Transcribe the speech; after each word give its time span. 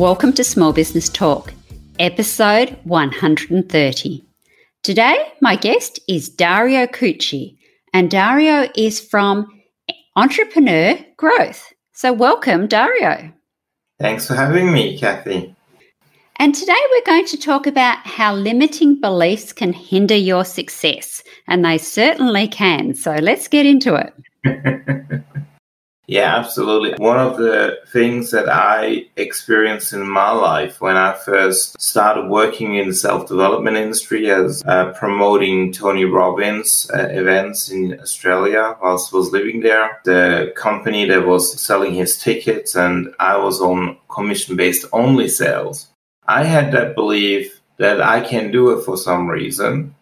Welcome 0.00 0.32
to 0.32 0.44
Small 0.44 0.72
Business 0.72 1.10
Talk, 1.10 1.52
episode 1.98 2.74
130. 2.84 4.24
Today, 4.82 5.32
my 5.42 5.56
guest 5.56 6.00
is 6.08 6.30
Dario 6.30 6.86
Cucci, 6.86 7.58
and 7.92 8.10
Dario 8.10 8.70
is 8.74 8.98
from 8.98 9.46
Entrepreneur 10.16 10.98
Growth. 11.18 11.74
So, 11.92 12.14
welcome, 12.14 12.66
Dario. 12.66 13.30
Thanks 13.98 14.26
for 14.26 14.34
having 14.34 14.72
me, 14.72 14.96
Kathy. 14.98 15.54
And 16.36 16.54
today 16.54 16.80
we're 16.92 17.04
going 17.04 17.26
to 17.26 17.36
talk 17.36 17.66
about 17.66 17.98
how 17.98 18.34
limiting 18.34 19.02
beliefs 19.02 19.52
can 19.52 19.74
hinder 19.74 20.16
your 20.16 20.46
success, 20.46 21.22
and 21.46 21.62
they 21.62 21.76
certainly 21.76 22.48
can. 22.48 22.94
So, 22.94 23.16
let's 23.16 23.48
get 23.48 23.66
into 23.66 23.96
it. 23.96 25.22
Yeah, 26.10 26.34
absolutely. 26.34 26.94
One 26.98 27.20
of 27.20 27.36
the 27.36 27.78
things 27.86 28.32
that 28.32 28.48
I 28.48 29.06
experienced 29.16 29.92
in 29.92 30.08
my 30.08 30.32
life 30.32 30.80
when 30.80 30.96
I 30.96 31.14
first 31.14 31.80
started 31.80 32.28
working 32.28 32.74
in 32.74 32.88
the 32.88 32.94
self 32.94 33.28
development 33.28 33.76
industry 33.76 34.28
as 34.28 34.60
uh, 34.66 34.92
promoting 34.94 35.72
Tony 35.72 36.04
Robbins 36.04 36.90
uh, 36.92 37.06
events 37.10 37.70
in 37.70 38.00
Australia 38.00 38.76
whilst 38.82 39.14
I 39.14 39.18
was 39.18 39.30
living 39.30 39.60
there, 39.60 40.00
the 40.04 40.52
company 40.56 41.04
that 41.04 41.28
was 41.28 41.60
selling 41.60 41.94
his 41.94 42.18
tickets, 42.18 42.74
and 42.74 43.14
I 43.20 43.36
was 43.36 43.60
on 43.60 43.96
commission 44.08 44.56
based 44.56 44.86
only 44.92 45.28
sales. 45.28 45.92
I 46.26 46.42
had 46.42 46.72
that 46.72 46.96
belief 46.96 47.60
that 47.76 48.00
I 48.00 48.20
can 48.20 48.50
do 48.50 48.70
it 48.70 48.84
for 48.84 48.96
some 48.96 49.28
reason, 49.28 49.94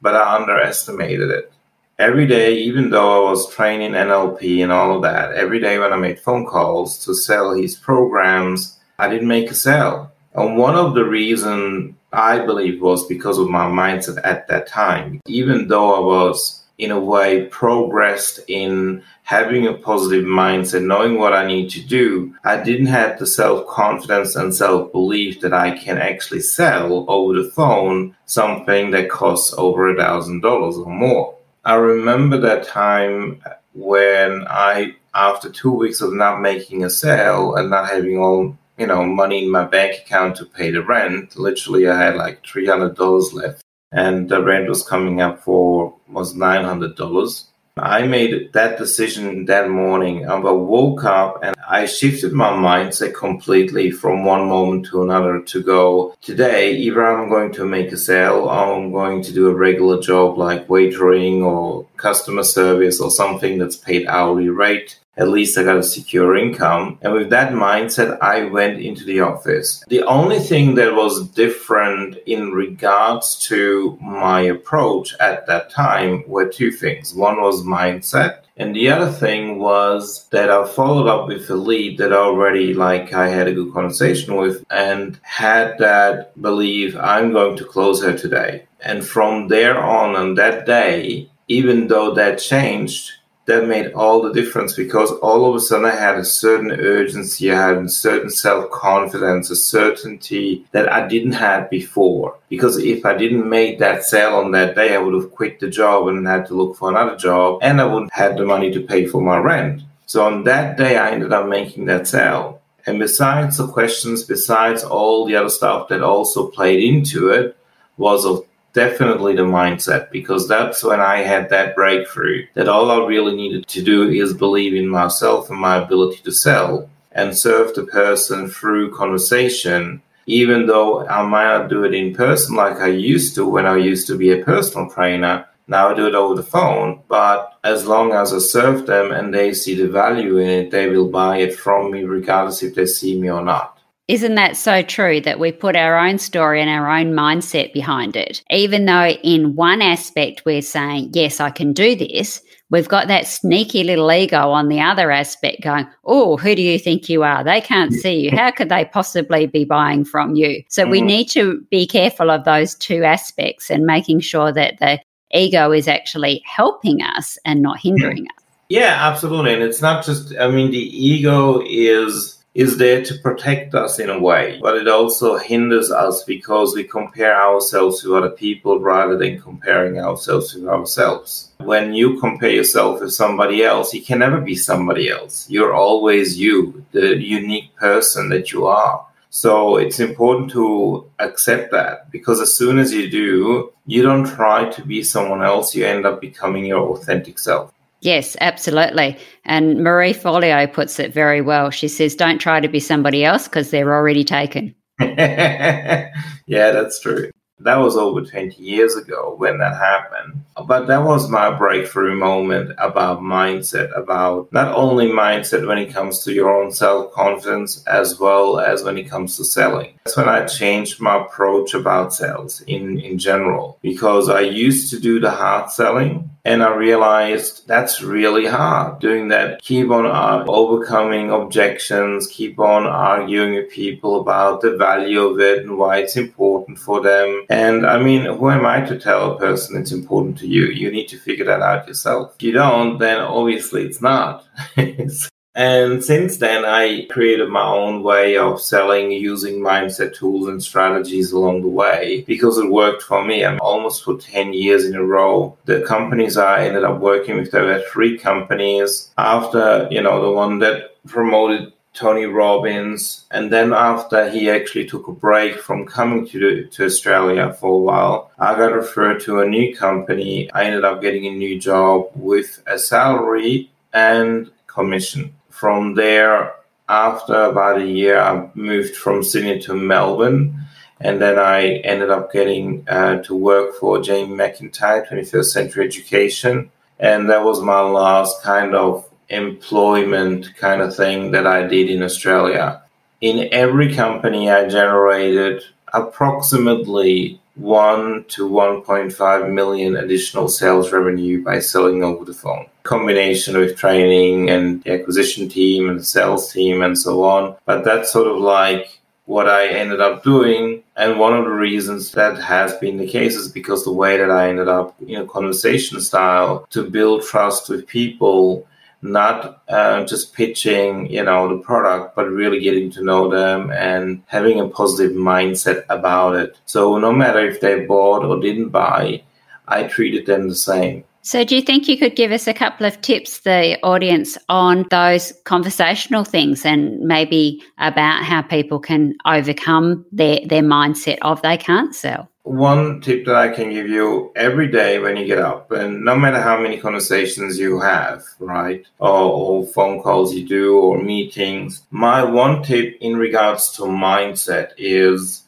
but 0.00 0.14
I 0.14 0.36
underestimated 0.36 1.28
it 1.28 1.50
every 1.98 2.26
day, 2.26 2.54
even 2.56 2.90
though 2.90 3.26
I 3.26 3.30
was 3.30 3.50
training 3.50 3.92
NLP 3.92 4.62
and 4.62 4.72
all 4.72 4.96
of 4.96 5.02
that, 5.02 5.32
every 5.32 5.60
day 5.60 5.78
when 5.78 5.92
I 5.92 5.96
made 5.96 6.20
phone 6.20 6.46
calls 6.46 7.04
to 7.04 7.14
sell 7.14 7.54
his 7.54 7.76
programs, 7.76 8.78
I 8.98 9.08
didn't 9.08 9.28
make 9.28 9.50
a 9.50 9.54
sale. 9.54 10.12
And 10.34 10.56
one 10.56 10.74
of 10.74 10.94
the 10.94 11.04
reasons 11.04 11.94
I 12.12 12.44
believe 12.44 12.80
was 12.80 13.06
because 13.06 13.38
of 13.38 13.48
my 13.48 13.66
mindset 13.66 14.20
at 14.24 14.48
that 14.48 14.66
time. 14.66 15.20
Even 15.26 15.68
though 15.68 15.94
I 15.94 16.00
was 16.00 16.62
in 16.78 16.90
a 16.90 17.00
way 17.00 17.46
progressed 17.46 18.40
in 18.48 19.02
having 19.22 19.66
a 19.66 19.72
positive 19.72 20.24
mindset, 20.24 20.84
knowing 20.84 21.18
what 21.18 21.32
I 21.32 21.46
need 21.46 21.70
to 21.70 21.80
do, 21.80 22.34
I 22.44 22.62
didn't 22.62 22.86
have 22.86 23.18
the 23.18 23.26
self 23.26 23.66
confidence 23.66 24.36
and 24.36 24.54
self 24.54 24.92
belief 24.92 25.40
that 25.40 25.54
I 25.54 25.76
can 25.76 25.98
actually 25.98 26.40
sell 26.40 27.06
over 27.08 27.34
the 27.34 27.50
phone 27.50 28.14
something 28.26 28.90
that 28.90 29.08
costs 29.08 29.54
over 29.56 29.88
a 29.88 29.96
thousand 29.96 30.42
dollars 30.42 30.76
or 30.76 30.90
more. 30.90 31.35
I 31.66 31.74
remember 31.74 32.38
that 32.38 32.64
time 32.64 33.42
when 33.74 34.46
I, 34.48 34.94
after 35.14 35.50
two 35.50 35.72
weeks 35.72 36.00
of 36.00 36.12
not 36.12 36.40
making 36.40 36.84
a 36.84 36.90
sale 36.90 37.56
and 37.56 37.70
not 37.70 37.88
having 37.88 38.18
all 38.18 38.56
you 38.78 38.86
know 38.86 39.04
money 39.04 39.44
in 39.44 39.50
my 39.50 39.64
bank 39.64 40.02
account 40.02 40.36
to 40.36 40.44
pay 40.44 40.70
the 40.70 40.84
rent, 40.84 41.36
literally 41.36 41.88
I 41.88 41.98
had 42.00 42.14
like 42.14 42.46
three 42.46 42.68
hundred 42.68 42.94
dollars 42.94 43.32
left, 43.32 43.64
and 43.90 44.28
the 44.28 44.44
rent 44.44 44.68
was 44.68 44.86
coming 44.86 45.20
up 45.20 45.42
for 45.42 45.92
was 46.08 46.36
nine 46.36 46.64
hundred 46.64 46.94
dollars. 46.94 47.48
I 47.78 48.06
made 48.06 48.54
that 48.54 48.78
decision 48.78 49.44
that 49.46 49.68
morning. 49.68 50.26
I 50.26 50.38
woke 50.38 51.04
up 51.04 51.40
and 51.42 51.54
I 51.68 51.84
shifted 51.84 52.32
my 52.32 52.48
mindset 52.50 53.12
completely 53.12 53.90
from 53.90 54.24
one 54.24 54.48
moment 54.48 54.86
to 54.86 55.02
another 55.02 55.42
to 55.42 55.62
go 55.62 56.14
today, 56.22 56.72
either 56.74 57.04
I'm 57.04 57.28
going 57.28 57.52
to 57.52 57.66
make 57.66 57.92
a 57.92 57.98
sale 57.98 58.48
or 58.48 58.76
I'm 58.76 58.92
going 58.92 59.22
to 59.24 59.32
do 59.32 59.48
a 59.48 59.54
regular 59.54 60.00
job 60.00 60.38
like 60.38 60.68
waitering 60.68 61.42
or 61.42 61.86
customer 61.98 62.44
service 62.44 62.98
or 62.98 63.10
something 63.10 63.58
that's 63.58 63.76
paid 63.76 64.06
hourly 64.06 64.48
rate 64.48 64.98
at 65.16 65.28
least 65.28 65.56
I 65.56 65.64
got 65.64 65.78
a 65.78 65.82
secure 65.82 66.36
income. 66.36 66.98
And 67.02 67.12
with 67.12 67.30
that 67.30 67.52
mindset, 67.52 68.18
I 68.20 68.44
went 68.44 68.80
into 68.80 69.04
the 69.04 69.20
office. 69.20 69.82
The 69.88 70.02
only 70.02 70.38
thing 70.38 70.74
that 70.74 70.94
was 70.94 71.28
different 71.30 72.16
in 72.26 72.52
regards 72.52 73.36
to 73.46 73.98
my 74.00 74.40
approach 74.42 75.14
at 75.20 75.46
that 75.46 75.70
time 75.70 76.24
were 76.26 76.48
two 76.48 76.70
things. 76.70 77.14
One 77.14 77.40
was 77.40 77.62
mindset. 77.62 78.40
And 78.58 78.74
the 78.74 78.88
other 78.88 79.10
thing 79.10 79.58
was 79.58 80.26
that 80.30 80.50
I 80.50 80.66
followed 80.66 81.06
up 81.06 81.28
with 81.28 81.48
a 81.50 81.54
lead 81.54 81.98
that 81.98 82.12
already 82.12 82.72
like 82.72 83.12
I 83.12 83.28
had 83.28 83.48
a 83.48 83.52
good 83.52 83.72
conversation 83.74 84.36
with 84.36 84.64
and 84.70 85.18
had 85.22 85.76
that 85.78 86.40
belief 86.40 86.96
I'm 86.96 87.32
going 87.32 87.56
to 87.58 87.64
close 87.64 88.02
her 88.02 88.16
today. 88.16 88.64
And 88.80 89.04
from 89.04 89.48
there 89.48 89.78
on 89.78 90.16
on 90.16 90.34
that 90.36 90.64
day, 90.64 91.28
even 91.48 91.88
though 91.88 92.14
that 92.14 92.38
changed, 92.38 93.12
that 93.46 93.66
made 93.66 93.92
all 93.92 94.22
the 94.22 94.32
difference 94.32 94.74
because 94.74 95.10
all 95.12 95.48
of 95.48 95.54
a 95.54 95.60
sudden 95.60 95.86
I 95.86 95.94
had 95.94 96.18
a 96.18 96.24
certain 96.24 96.72
urgency, 96.72 97.50
I 97.50 97.68
had 97.68 97.78
a 97.78 97.88
certain 97.88 98.30
self 98.30 98.70
confidence, 98.70 99.50
a 99.50 99.56
certainty 99.56 100.66
that 100.72 100.92
I 100.92 101.06
didn't 101.06 101.32
have 101.32 101.70
before. 101.70 102.36
Because 102.48 102.76
if 102.78 103.06
I 103.06 103.16
didn't 103.16 103.48
make 103.48 103.78
that 103.78 104.04
sale 104.04 104.34
on 104.34 104.50
that 104.52 104.74
day, 104.74 104.94
I 104.94 104.98
would 104.98 105.14
have 105.14 105.30
quit 105.30 105.60
the 105.60 105.70
job 105.70 106.08
and 106.08 106.26
had 106.26 106.46
to 106.46 106.54
look 106.54 106.76
for 106.76 106.90
another 106.90 107.16
job, 107.16 107.60
and 107.62 107.80
I 107.80 107.84
wouldn't 107.84 108.12
have 108.12 108.36
the 108.36 108.44
money 108.44 108.72
to 108.72 108.80
pay 108.80 109.06
for 109.06 109.20
my 109.20 109.38
rent. 109.38 109.82
So 110.06 110.24
on 110.24 110.44
that 110.44 110.76
day, 110.76 110.96
I 110.96 111.10
ended 111.10 111.32
up 111.32 111.48
making 111.48 111.86
that 111.86 112.06
sale. 112.06 112.60
And 112.86 112.98
besides 112.98 113.56
the 113.58 113.66
questions, 113.66 114.22
besides 114.22 114.84
all 114.84 115.26
the 115.26 115.34
other 115.34 115.48
stuff 115.48 115.88
that 115.88 116.02
also 116.02 116.48
played 116.48 116.82
into 116.82 117.30
it, 117.30 117.56
was 117.96 118.24
of 118.24 118.44
definitely 118.76 119.34
the 119.34 119.42
mindset 119.42 120.10
because 120.10 120.46
that's 120.46 120.84
when 120.84 121.00
I 121.00 121.22
had 121.22 121.48
that 121.48 121.74
breakthrough 121.74 122.46
that 122.52 122.68
all 122.68 122.90
I 122.90 123.06
really 123.06 123.34
needed 123.34 123.66
to 123.68 123.82
do 123.82 124.10
is 124.10 124.34
believe 124.34 124.74
in 124.74 124.86
myself 124.86 125.48
and 125.48 125.58
my 125.58 125.76
ability 125.76 126.20
to 126.24 126.30
sell 126.30 126.90
and 127.12 127.36
serve 127.36 127.74
the 127.74 127.84
person 127.84 128.48
through 128.48 128.94
conversation. 128.94 130.02
Even 130.26 130.66
though 130.66 131.08
I 131.08 131.22
might 131.22 131.46
not 131.46 131.70
do 131.70 131.84
it 131.84 131.94
in 131.94 132.14
person 132.14 132.54
like 132.54 132.76
I 132.76 132.88
used 132.88 133.34
to 133.36 133.46
when 133.48 133.64
I 133.64 133.78
used 133.78 134.06
to 134.08 134.18
be 134.18 134.30
a 134.32 134.44
personal 134.44 134.90
trainer, 134.90 135.46
now 135.68 135.88
I 135.88 135.94
do 135.94 136.06
it 136.06 136.14
over 136.14 136.34
the 136.34 136.42
phone. 136.42 137.00
But 137.08 137.58
as 137.64 137.86
long 137.86 138.12
as 138.12 138.34
I 138.34 138.40
serve 138.40 138.84
them 138.84 139.10
and 139.10 139.32
they 139.32 139.54
see 139.54 139.74
the 139.74 139.88
value 139.88 140.36
in 140.36 140.48
it, 140.48 140.70
they 140.70 140.90
will 140.90 141.08
buy 141.08 141.38
it 141.38 141.54
from 141.54 141.92
me 141.92 142.04
regardless 142.04 142.62
if 142.62 142.74
they 142.74 142.84
see 142.84 143.18
me 143.18 143.30
or 143.30 143.42
not. 143.42 143.75
Isn't 144.08 144.36
that 144.36 144.56
so 144.56 144.82
true 144.82 145.20
that 145.22 145.40
we 145.40 145.50
put 145.50 145.74
our 145.74 145.98
own 145.98 146.18
story 146.18 146.60
and 146.60 146.70
our 146.70 146.88
own 146.88 147.12
mindset 147.12 147.72
behind 147.72 148.14
it? 148.14 148.42
Even 148.50 148.84
though 148.84 149.08
in 149.08 149.56
one 149.56 149.82
aspect 149.82 150.44
we're 150.44 150.62
saying, 150.62 151.10
yes, 151.12 151.40
I 151.40 151.50
can 151.50 151.72
do 151.72 151.96
this, 151.96 152.40
we've 152.70 152.88
got 152.88 153.08
that 153.08 153.26
sneaky 153.26 153.82
little 153.82 154.12
ego 154.12 154.50
on 154.50 154.68
the 154.68 154.80
other 154.80 155.10
aspect 155.10 155.62
going, 155.62 155.88
oh, 156.04 156.36
who 156.36 156.54
do 156.54 156.62
you 156.62 156.78
think 156.78 157.08
you 157.08 157.24
are? 157.24 157.42
They 157.42 157.60
can't 157.60 157.92
see 157.92 158.20
you. 158.20 158.30
How 158.30 158.52
could 158.52 158.68
they 158.68 158.84
possibly 158.84 159.46
be 159.46 159.64
buying 159.64 160.04
from 160.04 160.36
you? 160.36 160.62
So 160.68 160.82
mm-hmm. 160.82 160.90
we 160.92 161.00
need 161.00 161.28
to 161.30 161.60
be 161.70 161.84
careful 161.84 162.30
of 162.30 162.44
those 162.44 162.76
two 162.76 163.02
aspects 163.02 163.70
and 163.70 163.86
making 163.86 164.20
sure 164.20 164.52
that 164.52 164.78
the 164.78 165.00
ego 165.32 165.72
is 165.72 165.88
actually 165.88 166.44
helping 166.46 167.02
us 167.02 167.38
and 167.44 167.60
not 167.60 167.80
hindering 167.80 168.26
us. 168.26 168.44
Yeah, 168.68 168.96
absolutely. 169.00 169.54
And 169.54 169.64
it's 169.64 169.82
not 169.82 170.04
just, 170.04 170.32
I 170.38 170.48
mean, 170.48 170.70
the 170.70 170.78
ego 170.78 171.60
is 171.66 172.35
is 172.56 172.78
there 172.78 173.04
to 173.04 173.18
protect 173.18 173.74
us 173.74 173.98
in 173.98 174.08
a 174.08 174.18
way, 174.18 174.58
but 174.62 174.78
it 174.78 174.88
also 174.88 175.36
hinders 175.36 175.90
us 175.90 176.24
because 176.24 176.74
we 176.74 176.84
compare 176.84 177.36
ourselves 177.36 178.00
to 178.00 178.16
other 178.16 178.30
people 178.30 178.80
rather 178.80 179.18
than 179.18 179.38
comparing 179.38 180.00
ourselves 180.00 180.54
to 180.54 180.66
ourselves. 180.70 181.52
When 181.58 181.92
you 181.92 182.18
compare 182.18 182.48
yourself 182.48 183.02
with 183.02 183.12
somebody 183.12 183.62
else, 183.62 183.92
you 183.92 184.00
can 184.00 184.20
never 184.20 184.40
be 184.40 184.56
somebody 184.56 185.10
else. 185.10 185.50
You're 185.50 185.74
always 185.74 186.40
you, 186.40 186.82
the 186.92 187.18
unique 187.18 187.76
person 187.76 188.30
that 188.30 188.52
you 188.52 188.66
are. 188.66 189.06
So 189.28 189.76
it's 189.76 190.00
important 190.00 190.50
to 190.52 191.10
accept 191.18 191.72
that 191.72 192.10
because 192.10 192.40
as 192.40 192.56
soon 192.56 192.78
as 192.78 192.90
you 192.90 193.10
do, 193.10 193.70
you 193.84 194.02
don't 194.02 194.24
try 194.24 194.70
to 194.70 194.82
be 194.82 195.02
someone 195.02 195.42
else, 195.42 195.74
you 195.74 195.84
end 195.84 196.06
up 196.06 196.22
becoming 196.22 196.64
your 196.64 196.88
authentic 196.88 197.38
self. 197.38 197.70
Yes, 198.06 198.36
absolutely. 198.40 199.18
And 199.44 199.82
Marie 199.82 200.14
Forleo 200.14 200.72
puts 200.72 201.00
it 201.00 201.12
very 201.12 201.40
well. 201.40 201.70
She 201.70 201.88
says, 201.88 202.14
don't 202.14 202.38
try 202.38 202.60
to 202.60 202.68
be 202.68 202.78
somebody 202.78 203.24
else 203.24 203.48
because 203.48 203.70
they're 203.70 203.92
already 203.92 204.22
taken. 204.22 204.76
yeah, 205.00 206.12
that's 206.46 207.00
true. 207.00 207.32
That 207.58 207.76
was 207.76 207.96
over 207.96 208.20
20 208.20 208.62
years 208.62 208.94
ago 208.94 209.34
when 209.38 209.58
that 209.58 209.74
happened. 209.74 210.44
But 210.68 210.86
that 210.86 211.02
was 211.02 211.28
my 211.28 211.50
breakthrough 211.50 212.14
moment 212.14 212.72
about 212.78 213.22
mindset, 213.22 213.96
about 213.98 214.52
not 214.52 214.72
only 214.76 215.06
mindset 215.06 215.66
when 215.66 215.78
it 215.78 215.92
comes 215.92 216.22
to 216.24 216.32
your 216.32 216.54
own 216.54 216.70
self 216.70 217.12
confidence, 217.12 217.82
as 217.88 218.20
well 218.20 218.60
as 218.60 218.84
when 218.84 218.98
it 218.98 219.10
comes 219.10 219.36
to 219.38 219.44
selling. 219.44 219.98
That's 220.04 220.16
when 220.16 220.28
I 220.28 220.46
changed 220.46 221.00
my 221.00 221.24
approach 221.24 221.74
about 221.74 222.14
sales 222.14 222.60
in, 222.68 223.00
in 223.00 223.18
general, 223.18 223.78
because 223.82 224.28
I 224.28 224.42
used 224.42 224.90
to 224.90 225.00
do 225.00 225.18
the 225.18 225.30
hard 225.30 225.70
selling 225.70 226.30
and 226.46 226.62
I 226.62 226.72
realized 226.74 227.66
that's 227.66 228.00
really 228.02 228.46
hard 228.46 229.00
doing 229.00 229.28
that. 229.28 229.60
Keep 229.62 229.90
on 229.90 230.06
uh, 230.06 230.44
overcoming 230.46 231.30
objections, 231.30 232.28
keep 232.28 232.60
on 232.60 232.86
arguing 232.86 233.56
with 233.56 233.70
people 233.70 234.20
about 234.20 234.60
the 234.60 234.76
value 234.76 235.22
of 235.22 235.40
it 235.40 235.64
and 235.64 235.76
why 235.76 235.98
it's 235.98 236.16
important 236.16 236.78
for 236.78 237.00
them. 237.02 237.44
And 237.50 237.84
I 237.84 238.00
mean, 238.00 238.26
who 238.26 238.48
am 238.50 238.64
I 238.64 238.80
to 238.82 238.96
tell 238.96 239.32
a 239.32 239.38
person 239.38 239.76
it's 239.76 239.90
important 239.90 240.38
to 240.38 240.46
you? 240.46 240.66
You 240.66 240.92
need 240.92 241.08
to 241.08 241.18
figure 241.18 241.46
that 241.46 241.62
out 241.62 241.88
yourself. 241.88 242.36
If 242.36 242.42
you 242.44 242.52
don't, 242.52 242.98
then 242.98 243.18
obviously 243.18 243.84
it's 243.84 244.00
not. 244.00 244.46
And 245.56 246.04
since 246.04 246.36
then, 246.36 246.66
I 246.66 247.06
created 247.08 247.48
my 247.48 247.66
own 247.66 248.02
way 248.02 248.36
of 248.36 248.60
selling 248.60 249.10
using 249.10 249.60
mindset 249.60 250.14
tools 250.14 250.48
and 250.48 250.62
strategies 250.62 251.32
along 251.32 251.62
the 251.62 251.68
way 251.68 252.24
because 252.26 252.58
it 252.58 252.70
worked 252.70 253.02
for 253.02 253.24
me. 253.24 253.42
I'm 253.42 253.58
almost 253.62 254.04
for 254.04 254.18
10 254.18 254.52
years 254.52 254.84
in 254.84 254.94
a 254.94 255.02
row. 255.02 255.56
The 255.64 255.80
companies 255.80 256.36
I 256.36 256.66
ended 256.66 256.84
up 256.84 257.00
working 257.00 257.38
with, 257.38 257.52
there 257.52 257.64
were 257.64 257.82
three 257.90 258.18
companies 258.18 259.10
after, 259.16 259.88
you 259.90 260.02
know, 260.02 260.22
the 260.22 260.30
one 260.30 260.58
that 260.58 261.02
promoted 261.06 261.72
Tony 261.94 262.26
Robbins. 262.26 263.24
And 263.30 263.50
then 263.50 263.72
after 263.72 264.28
he 264.28 264.50
actually 264.50 264.84
took 264.84 265.08
a 265.08 265.12
break 265.12 265.58
from 265.58 265.86
coming 265.86 266.28
to, 266.28 266.66
to 266.66 266.84
Australia 266.84 267.54
for 267.54 267.70
a 267.70 267.78
while, 267.78 268.30
I 268.38 268.54
got 268.56 268.74
referred 268.74 269.20
to 269.20 269.40
a 269.40 269.48
new 269.48 269.74
company. 269.74 270.52
I 270.52 270.64
ended 270.64 270.84
up 270.84 271.00
getting 271.00 271.24
a 271.24 271.34
new 271.34 271.58
job 271.58 272.10
with 272.14 272.62
a 272.66 272.78
salary 272.78 273.70
and 273.94 274.50
commission. 274.66 275.32
From 275.56 275.94
there, 275.94 276.52
after 276.86 277.34
about 277.44 277.80
a 277.80 277.86
year, 277.86 278.20
I 278.20 278.50
moved 278.54 278.94
from 278.94 279.22
Sydney 279.22 279.58
to 279.60 279.72
Melbourne. 279.72 280.66
And 281.00 281.18
then 281.18 281.38
I 281.38 281.76
ended 281.76 282.10
up 282.10 282.30
getting 282.30 282.86
uh, 282.86 283.22
to 283.22 283.34
work 283.34 283.74
for 283.76 284.02
Jamie 284.02 284.36
McIntyre, 284.36 285.08
21st 285.08 285.44
Century 285.46 285.86
Education. 285.86 286.70
And 286.98 287.30
that 287.30 287.42
was 287.42 287.62
my 287.62 287.80
last 287.80 288.42
kind 288.42 288.74
of 288.74 289.08
employment 289.30 290.54
kind 290.56 290.82
of 290.82 290.94
thing 290.94 291.30
that 291.30 291.46
I 291.46 291.66
did 291.66 291.88
in 291.88 292.02
Australia. 292.02 292.82
In 293.22 293.48
every 293.50 293.94
company, 293.94 294.50
I 294.50 294.68
generated 294.68 295.62
approximately 295.94 297.40
1 297.56 298.24
to 298.28 298.48
1.5 298.48 299.52
million 299.52 299.96
additional 299.96 300.48
sales 300.48 300.92
revenue 300.92 301.42
by 301.42 301.58
selling 301.58 302.04
over 302.04 302.24
the 302.24 302.34
phone. 302.34 302.66
Combination 302.82 303.56
with 303.56 303.76
training 303.76 304.50
and 304.50 304.82
the 304.82 304.92
acquisition 304.92 305.48
team 305.48 305.88
and 305.88 305.98
the 305.98 306.04
sales 306.04 306.52
team 306.52 306.82
and 306.82 306.98
so 306.98 307.24
on. 307.24 307.56
But 307.64 307.84
that's 307.84 308.12
sort 308.12 308.28
of 308.28 308.36
like 308.36 309.00
what 309.24 309.48
I 309.48 309.68
ended 309.68 310.00
up 310.00 310.22
doing. 310.22 310.82
And 310.96 311.18
one 311.18 311.34
of 311.34 311.44
the 311.44 311.50
reasons 311.50 312.12
that 312.12 312.38
has 312.38 312.74
been 312.76 312.96
the 312.96 313.08
case 313.08 313.34
is 313.34 313.48
because 313.48 313.84
the 313.84 313.92
way 313.92 314.16
that 314.16 314.30
I 314.30 314.48
ended 314.48 314.68
up 314.68 314.94
in 315.00 315.16
a 315.16 315.26
conversation 315.26 316.00
style 316.00 316.66
to 316.70 316.88
build 316.88 317.22
trust 317.22 317.68
with 317.68 317.86
people 317.86 318.66
not 319.02 319.62
uh, 319.68 320.04
just 320.04 320.34
pitching, 320.34 321.06
you 321.10 321.22
know, 321.22 321.48
the 321.48 321.62
product, 321.62 322.16
but 322.16 322.28
really 322.28 322.60
getting 322.60 322.90
to 322.92 323.04
know 323.04 323.28
them 323.28 323.70
and 323.70 324.22
having 324.26 324.60
a 324.60 324.68
positive 324.68 325.16
mindset 325.16 325.84
about 325.88 326.34
it. 326.34 326.56
So 326.66 326.98
no 326.98 327.12
matter 327.12 327.40
if 327.40 327.60
they 327.60 327.84
bought 327.84 328.24
or 328.24 328.40
didn't 328.40 328.70
buy, 328.70 329.22
I 329.68 329.84
treated 329.84 330.26
them 330.26 330.48
the 330.48 330.54
same. 330.54 331.04
So, 331.26 331.42
do 331.42 331.56
you 331.56 331.62
think 331.62 331.88
you 331.88 331.98
could 331.98 332.14
give 332.14 332.30
us 332.30 332.46
a 332.46 332.54
couple 332.54 332.86
of 332.86 333.00
tips, 333.00 333.40
the 333.40 333.80
audience, 333.82 334.38
on 334.48 334.86
those 334.92 335.32
conversational 335.42 336.22
things 336.22 336.64
and 336.64 337.00
maybe 337.00 337.64
about 337.78 338.22
how 338.22 338.42
people 338.42 338.78
can 338.78 339.16
overcome 339.26 340.06
their, 340.12 340.38
their 340.46 340.62
mindset 340.62 341.18
of 341.22 341.42
they 341.42 341.56
can't 341.56 341.96
sell? 341.96 342.30
one 342.44 343.00
tip 343.00 343.24
that 343.24 343.34
I 343.34 343.48
can 343.48 343.70
give 343.70 343.88
you 343.88 344.30
every 344.36 344.70
day 344.70 345.00
when 345.00 345.16
you 345.16 345.26
get 345.26 345.40
up, 345.40 345.72
and 345.72 346.04
no 346.04 346.14
matter 346.14 346.40
how 346.40 346.60
many 346.60 346.78
conversations 346.78 347.58
you 347.58 347.80
have, 347.80 348.22
right, 348.38 348.86
or, 349.00 349.08
or, 349.10 349.66
phone 349.66 350.00
calls 350.00 350.32
you 350.32 350.46
do, 350.46 350.78
or 350.78 351.02
meetings, 351.02 351.82
my 351.90 352.22
one 352.22 352.62
tip 352.62 352.96
in 353.00 353.16
regards 353.16 353.72
to 353.72 353.82
mindset 353.82 354.70
is 354.78 355.42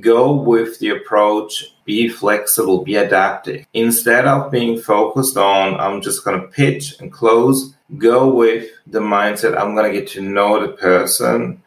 go 0.00 0.30
with 0.30 0.78
the 0.78 0.90
approach 0.90 1.71
be 1.84 2.08
flexible, 2.08 2.84
be 2.84 2.96
adaptive. 2.96 3.66
Instead 3.72 4.26
of 4.26 4.50
being 4.50 4.80
focused 4.80 5.36
on, 5.36 5.78
I'm 5.80 6.00
just 6.00 6.24
going 6.24 6.40
to 6.40 6.48
pitch 6.48 7.00
and 7.00 7.12
close, 7.12 7.74
go 7.98 8.32
with 8.32 8.68
the 8.86 9.00
mindset, 9.00 9.58
I'm 9.58 9.74
going 9.74 9.92
to 9.92 9.98
get 9.98 10.08
to 10.10 10.22
know 10.22 10.60
the 10.60 10.72
person 10.72 11.62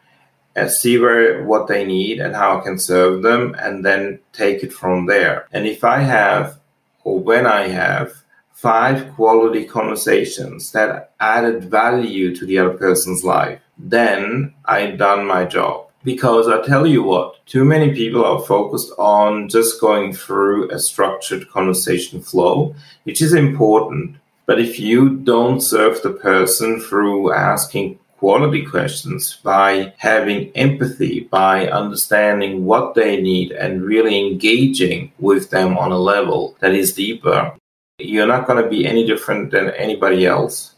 and 0.54 0.70
see 0.70 0.98
where 0.98 1.44
what 1.44 1.68
they 1.68 1.84
need 1.84 2.18
and 2.18 2.34
how 2.34 2.58
I 2.58 2.62
can 2.62 2.78
serve 2.78 3.22
them 3.22 3.54
and 3.58 3.84
then 3.84 4.20
take 4.32 4.62
it 4.62 4.72
from 4.72 5.06
there. 5.06 5.46
And 5.52 5.66
if 5.66 5.84
I 5.84 5.98
have 5.98 6.58
or 7.04 7.20
when 7.20 7.46
I 7.46 7.68
have 7.68 8.12
five 8.52 9.12
quality 9.14 9.64
conversations 9.66 10.72
that 10.72 11.12
added 11.20 11.64
value 11.64 12.34
to 12.34 12.46
the 12.46 12.58
other 12.58 12.76
person's 12.76 13.22
life, 13.22 13.60
then 13.78 14.54
I've 14.64 14.96
done 14.96 15.26
my 15.26 15.44
job. 15.44 15.85
Because 16.06 16.46
I 16.46 16.62
tell 16.62 16.86
you 16.86 17.02
what, 17.02 17.44
too 17.46 17.64
many 17.64 17.92
people 17.92 18.24
are 18.24 18.40
focused 18.40 18.92
on 18.96 19.48
just 19.48 19.80
going 19.80 20.12
through 20.12 20.70
a 20.70 20.78
structured 20.78 21.50
conversation 21.50 22.22
flow, 22.22 22.76
which 23.02 23.20
is 23.20 23.34
important. 23.34 24.14
But 24.46 24.60
if 24.60 24.78
you 24.78 25.16
don't 25.16 25.60
serve 25.60 26.00
the 26.00 26.12
person 26.12 26.78
through 26.78 27.32
asking 27.32 27.98
quality 28.18 28.64
questions, 28.64 29.40
by 29.42 29.94
having 29.98 30.52
empathy, 30.54 31.26
by 31.28 31.66
understanding 31.66 32.64
what 32.64 32.94
they 32.94 33.20
need 33.20 33.50
and 33.50 33.82
really 33.82 34.16
engaging 34.16 35.10
with 35.18 35.50
them 35.50 35.76
on 35.76 35.90
a 35.90 35.98
level 35.98 36.56
that 36.60 36.72
is 36.72 36.94
deeper, 36.94 37.52
you're 37.98 38.28
not 38.28 38.46
going 38.46 38.62
to 38.62 38.70
be 38.70 38.86
any 38.86 39.04
different 39.04 39.50
than 39.50 39.70
anybody 39.70 40.24
else. 40.24 40.75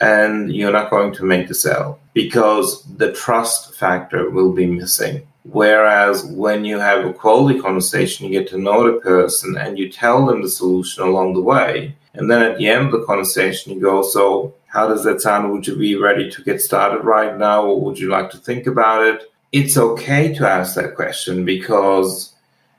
And 0.00 0.54
you're 0.54 0.72
not 0.72 0.90
going 0.90 1.12
to 1.14 1.24
make 1.24 1.48
the 1.48 1.54
sale 1.54 1.98
because 2.14 2.84
the 2.96 3.12
trust 3.12 3.74
factor 3.74 4.30
will 4.30 4.52
be 4.52 4.66
missing. 4.66 5.26
Whereas 5.44 6.24
when 6.24 6.64
you 6.64 6.78
have 6.78 7.04
a 7.04 7.12
quality 7.12 7.58
conversation, 7.58 8.26
you 8.26 8.32
get 8.32 8.48
to 8.50 8.58
know 8.58 8.84
the 8.84 9.00
person 9.00 9.56
and 9.56 9.78
you 9.78 9.90
tell 9.90 10.26
them 10.26 10.42
the 10.42 10.48
solution 10.48 11.02
along 11.02 11.34
the 11.34 11.40
way. 11.40 11.96
And 12.14 12.30
then 12.30 12.42
at 12.42 12.58
the 12.58 12.68
end 12.68 12.86
of 12.86 12.92
the 12.92 13.06
conversation, 13.06 13.72
you 13.72 13.80
go, 13.80 14.02
So, 14.02 14.54
how 14.66 14.86
does 14.86 15.04
that 15.04 15.22
sound? 15.22 15.50
Would 15.52 15.66
you 15.66 15.76
be 15.76 15.94
ready 15.94 16.30
to 16.30 16.42
get 16.42 16.60
started 16.60 17.02
right 17.02 17.36
now, 17.38 17.64
or 17.64 17.80
would 17.80 17.98
you 17.98 18.08
like 18.10 18.30
to 18.30 18.36
think 18.36 18.66
about 18.66 19.06
it? 19.06 19.22
It's 19.52 19.78
okay 19.78 20.34
to 20.34 20.46
ask 20.46 20.74
that 20.74 20.94
question 20.94 21.46
because 21.46 22.34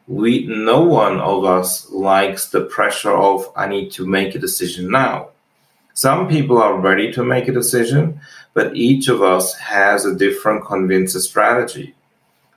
we 0.07 0.45
no 0.45 0.81
one 0.81 1.19
of 1.19 1.45
us 1.45 1.89
likes 1.89 2.49
the 2.49 2.65
pressure 2.65 3.15
of 3.15 3.51
I 3.55 3.67
need 3.67 3.91
to 3.91 4.05
make 4.05 4.35
a 4.35 4.39
decision 4.39 4.91
now. 4.91 5.29
Some 5.99 6.29
people 6.29 6.59
are 6.59 6.79
ready 6.79 7.11
to 7.11 7.25
make 7.25 7.49
a 7.49 7.51
decision, 7.51 8.21
but 8.53 8.73
each 8.73 9.09
of 9.09 9.21
us 9.21 9.53
has 9.55 10.05
a 10.05 10.15
different 10.15 10.63
convincer 10.63 11.19
strategy. 11.19 11.93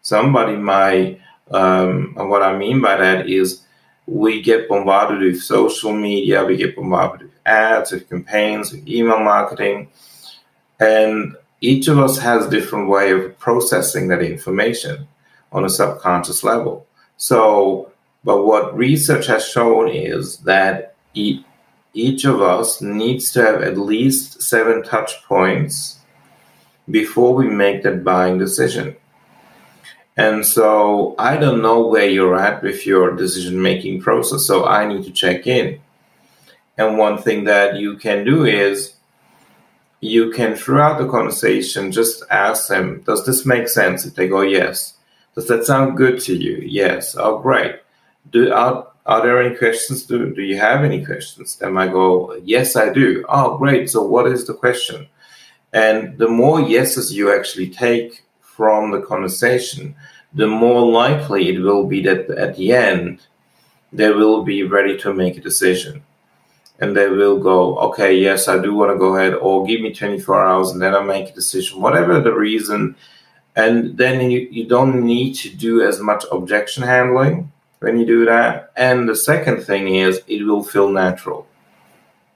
Somebody 0.00 0.54
might, 0.54 1.20
um, 1.50 2.14
and 2.16 2.30
what 2.30 2.44
I 2.44 2.56
mean 2.56 2.80
by 2.80 2.94
that 2.98 3.28
is 3.28 3.62
we 4.06 4.42
get 4.42 4.68
bombarded 4.68 5.22
with 5.22 5.42
social 5.42 5.92
media, 5.92 6.44
we 6.44 6.56
get 6.56 6.76
bombarded 6.76 7.22
with 7.22 7.32
ads, 7.44 7.90
with 7.90 8.08
campaigns, 8.08 8.70
with 8.70 8.86
email 8.86 9.18
marketing, 9.18 9.90
and 10.78 11.34
each 11.60 11.88
of 11.88 11.98
us 11.98 12.18
has 12.18 12.46
a 12.46 12.50
different 12.50 12.88
way 12.88 13.10
of 13.10 13.36
processing 13.40 14.06
that 14.06 14.22
information 14.22 15.08
on 15.50 15.64
a 15.64 15.68
subconscious 15.68 16.44
level. 16.44 16.86
So, 17.16 17.90
but 18.22 18.44
what 18.44 18.76
research 18.76 19.26
has 19.26 19.44
shown 19.44 19.88
is 19.88 20.36
that 20.44 20.94
each 21.94 22.24
of 22.24 22.40
us 22.40 22.80
needs 22.80 23.30
to 23.32 23.42
have 23.42 23.62
at 23.62 23.76
least 23.76 24.42
seven 24.42 24.82
touch 24.82 25.22
points 25.24 25.98
before 26.90 27.34
we 27.34 27.48
make 27.48 27.82
that 27.82 28.04
buying 28.04 28.38
decision. 28.38 28.96
And 30.16 30.44
so 30.44 31.14
I 31.18 31.36
don't 31.36 31.62
know 31.62 31.86
where 31.86 32.08
you're 32.08 32.38
at 32.38 32.62
with 32.62 32.86
your 32.86 33.16
decision 33.16 33.62
making 33.62 34.02
process. 34.02 34.46
So 34.46 34.66
I 34.66 34.86
need 34.86 35.04
to 35.04 35.10
check 35.10 35.46
in. 35.46 35.80
And 36.76 36.98
one 36.98 37.18
thing 37.18 37.44
that 37.44 37.76
you 37.76 37.96
can 37.96 38.24
do 38.24 38.44
is 38.44 38.94
you 40.00 40.30
can, 40.32 40.54
throughout 40.54 40.98
the 40.98 41.08
conversation, 41.08 41.92
just 41.92 42.24
ask 42.30 42.68
them, 42.68 43.02
Does 43.06 43.24
this 43.24 43.46
make 43.46 43.68
sense? 43.68 44.04
If 44.04 44.14
they 44.14 44.28
go, 44.28 44.40
Yes. 44.40 44.94
Does 45.34 45.48
that 45.48 45.64
sound 45.64 45.96
good 45.96 46.20
to 46.22 46.36
you? 46.36 46.58
Yes. 46.58 47.16
Oh, 47.16 47.38
great. 47.38 47.76
Do, 48.30 48.52
are, 48.52 48.86
are 49.04 49.22
there 49.22 49.42
any 49.42 49.56
questions? 49.56 50.04
Do, 50.04 50.32
do 50.32 50.42
you 50.42 50.58
have 50.58 50.84
any 50.84 51.04
questions? 51.04 51.56
They 51.56 51.68
might 51.68 51.92
go, 51.92 52.36
Yes, 52.44 52.76
I 52.76 52.92
do. 52.92 53.24
Oh, 53.28 53.58
great. 53.58 53.90
So 53.90 54.02
what 54.02 54.26
is 54.26 54.46
the 54.46 54.54
question? 54.54 55.08
And 55.72 56.18
the 56.18 56.28
more 56.28 56.60
yeses 56.60 57.12
you 57.12 57.34
actually 57.34 57.70
take 57.70 58.24
from 58.40 58.90
the 58.90 59.00
conversation, 59.00 59.96
the 60.34 60.46
more 60.46 60.86
likely 60.86 61.48
it 61.48 61.60
will 61.60 61.86
be 61.86 62.02
that 62.02 62.30
at 62.30 62.56
the 62.56 62.72
end 62.72 63.20
they 63.92 64.10
will 64.10 64.42
be 64.42 64.62
ready 64.62 64.96
to 64.98 65.12
make 65.12 65.36
a 65.36 65.40
decision. 65.40 66.02
And 66.78 66.96
they 66.96 67.08
will 67.08 67.38
go, 67.38 67.76
okay, 67.78 68.16
yes, 68.16 68.48
I 68.48 68.60
do 68.60 68.74
want 68.74 68.90
to 68.90 68.98
go 68.98 69.16
ahead, 69.16 69.34
or 69.34 69.66
give 69.66 69.80
me 69.80 69.94
24 69.94 70.44
hours 70.44 70.70
and 70.70 70.82
then 70.82 70.94
I 70.94 71.02
make 71.02 71.28
a 71.28 71.34
decision, 71.34 71.80
whatever 71.80 72.20
the 72.20 72.32
reason. 72.32 72.96
And 73.54 73.96
then 73.96 74.30
you, 74.30 74.48
you 74.50 74.66
don't 74.66 75.04
need 75.04 75.34
to 75.34 75.54
do 75.54 75.82
as 75.82 76.00
much 76.00 76.24
objection 76.32 76.82
handling 76.82 77.52
when 77.82 77.98
you 77.98 78.06
do 78.06 78.24
that. 78.24 78.72
And 78.76 79.08
the 79.08 79.16
second 79.16 79.62
thing 79.62 79.94
is, 79.94 80.20
it 80.26 80.44
will 80.44 80.62
feel 80.62 80.88
natural. 80.88 81.46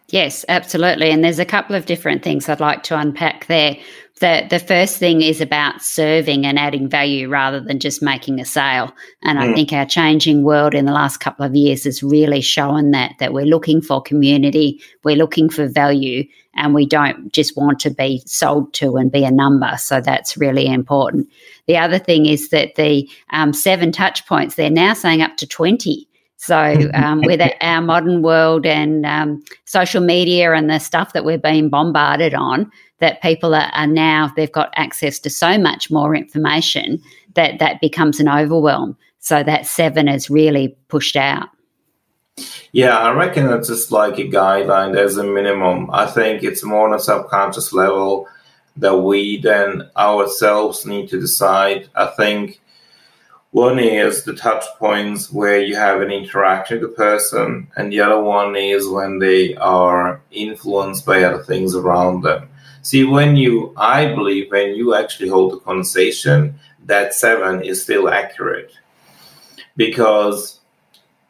Yes, 0.09 0.45
absolutely. 0.49 1.11
And 1.11 1.25
there's 1.25 1.41
a 1.41 1.45
couple 1.45 1.75
of 1.75 1.87
different 1.87 2.23
things 2.23 2.49
I'd 2.49 2.61
like 2.61 2.85
to 2.85 2.99
unpack 2.99 3.47
there 3.47 3.77
the 4.21 4.47
the 4.49 4.59
first 4.59 4.97
thing 4.99 5.21
is 5.21 5.41
about 5.41 5.83
serving 5.83 6.47
and 6.47 6.59
adding 6.59 6.89
value 6.89 7.29
rather 7.29 7.61
than 7.61 7.79
just 7.79 8.03
making 8.03 8.41
a 8.41 8.45
sale 8.45 8.93
and 9.23 9.39
mm. 9.39 9.43
i 9.43 9.55
think 9.55 9.73
our 9.73 9.85
changing 9.85 10.43
world 10.43 10.75
in 10.75 10.87
the 10.87 10.93
last 10.93 11.19
couple 11.19 11.45
of 11.45 11.55
years 11.55 11.85
has 11.85 12.03
really 12.03 12.41
shown 12.41 12.93
that 12.93 13.13
that 13.19 13.33
we're 13.33 13.45
looking 13.45 13.81
for 13.81 14.01
community 14.01 14.81
we're 15.05 15.17
looking 15.17 15.49
for 15.49 15.69
value 15.69 16.25
and 16.57 16.75
we 16.75 16.87
don't 16.87 17.33
just 17.33 17.57
want 17.57 17.81
to 17.81 17.91
be 17.91 18.23
sold 18.27 18.73
to 18.75 18.97
and 18.97 19.13
be 19.13 19.25
a 19.25 19.31
number 19.31 19.77
so 19.77 20.01
that's 20.01 20.37
really 20.37 20.67
important 20.67 21.29
the 21.67 21.77
other 21.77 21.99
thing 21.99 22.27
is 22.27 22.51
that 22.51 22.75
the 22.77 23.09
um, 23.31 23.53
seven 23.53 23.93
touch 23.93 24.27
points 24.27 24.55
they're 24.55 24.71
now 24.71 24.95
saying 24.95 25.23
up 25.23 25.37
to 25.37 25.47
20 25.47 26.09
so, 26.39 26.91
um, 26.95 27.23
with 27.23 27.41
our 27.61 27.81
modern 27.81 28.23
world 28.23 28.67
and 28.67 29.07
um, 29.07 29.43
social 29.65 30.03
media 30.03 30.53
and 30.53 30.69
the 30.69 30.79
stuff 30.79 31.15
that 31.15 31.25
we're 31.25 31.39
being 31.39 31.71
bombarded 31.71 32.35
on, 32.35 32.71
that 33.01 33.23
people 33.23 33.55
are, 33.55 33.71
are, 33.73 33.87
now 33.87 34.31
they've 34.37 34.53
got 34.53 34.73
access 34.77 35.19
to 35.21 35.31
so 35.31 35.59
much 35.59 35.91
more 35.91 36.15
information 36.15 37.03
that 37.35 37.59
that 37.59 37.81
becomes 37.81 38.21
an 38.21 38.29
overwhelm. 38.29 38.97
So 39.19 39.43
that 39.43 39.67
seven 39.67 40.09
is 40.09 40.31
really 40.31 40.77
pushed 40.89 41.17
out. 41.17 41.49
Yeah, 42.77 42.99
I 42.99 43.13
reckon 43.13 43.49
it's 43.49 43.69
just 43.69 43.91
like 43.91 44.19
a 44.19 44.29
guideline. 44.29 44.93
There's 44.93 45.17
a 45.17 45.25
minimum. 45.25 45.89
I 45.91 46.05
think 46.05 46.43
it's 46.43 46.63
more 46.63 46.87
on 46.87 46.95
a 46.95 47.01
subconscious 47.01 47.73
level 47.73 48.29
that 48.77 48.99
we 48.99 49.41
then 49.41 49.89
ourselves 49.97 50.85
need 50.85 51.09
to 51.09 51.19
decide. 51.19 51.89
I 51.95 52.09
think 52.09 52.61
one 53.53 53.79
is 53.79 54.25
the 54.25 54.35
touch 54.35 54.67
points 54.79 55.33
where 55.33 55.63
you 55.63 55.77
have 55.77 56.03
an 56.03 56.11
interaction 56.11 56.81
with 56.81 56.91
the 56.91 56.95
person, 56.95 57.69
and 57.77 57.91
the 57.91 58.01
other 58.01 58.21
one 58.21 58.55
is 58.57 58.87
when 58.87 59.21
they 59.21 59.55
are 59.55 60.21
influenced 60.31 61.07
by 61.07 61.25
other 61.25 61.43
things 61.43 61.75
around 61.75 62.25
them. 62.25 62.51
See, 62.83 63.05
when 63.05 63.37
you, 63.37 63.73
I 63.79 64.15
believe, 64.15 64.51
when 64.51 64.75
you 64.75 64.95
actually 64.95 65.31
hold 65.31 65.53
the 65.53 65.61
conversation, 65.61 66.61
that 66.85 67.15
seven 67.15 67.63
is 67.63 67.83
still 67.83 68.11
accurate. 68.11 68.73
Because 69.77 70.61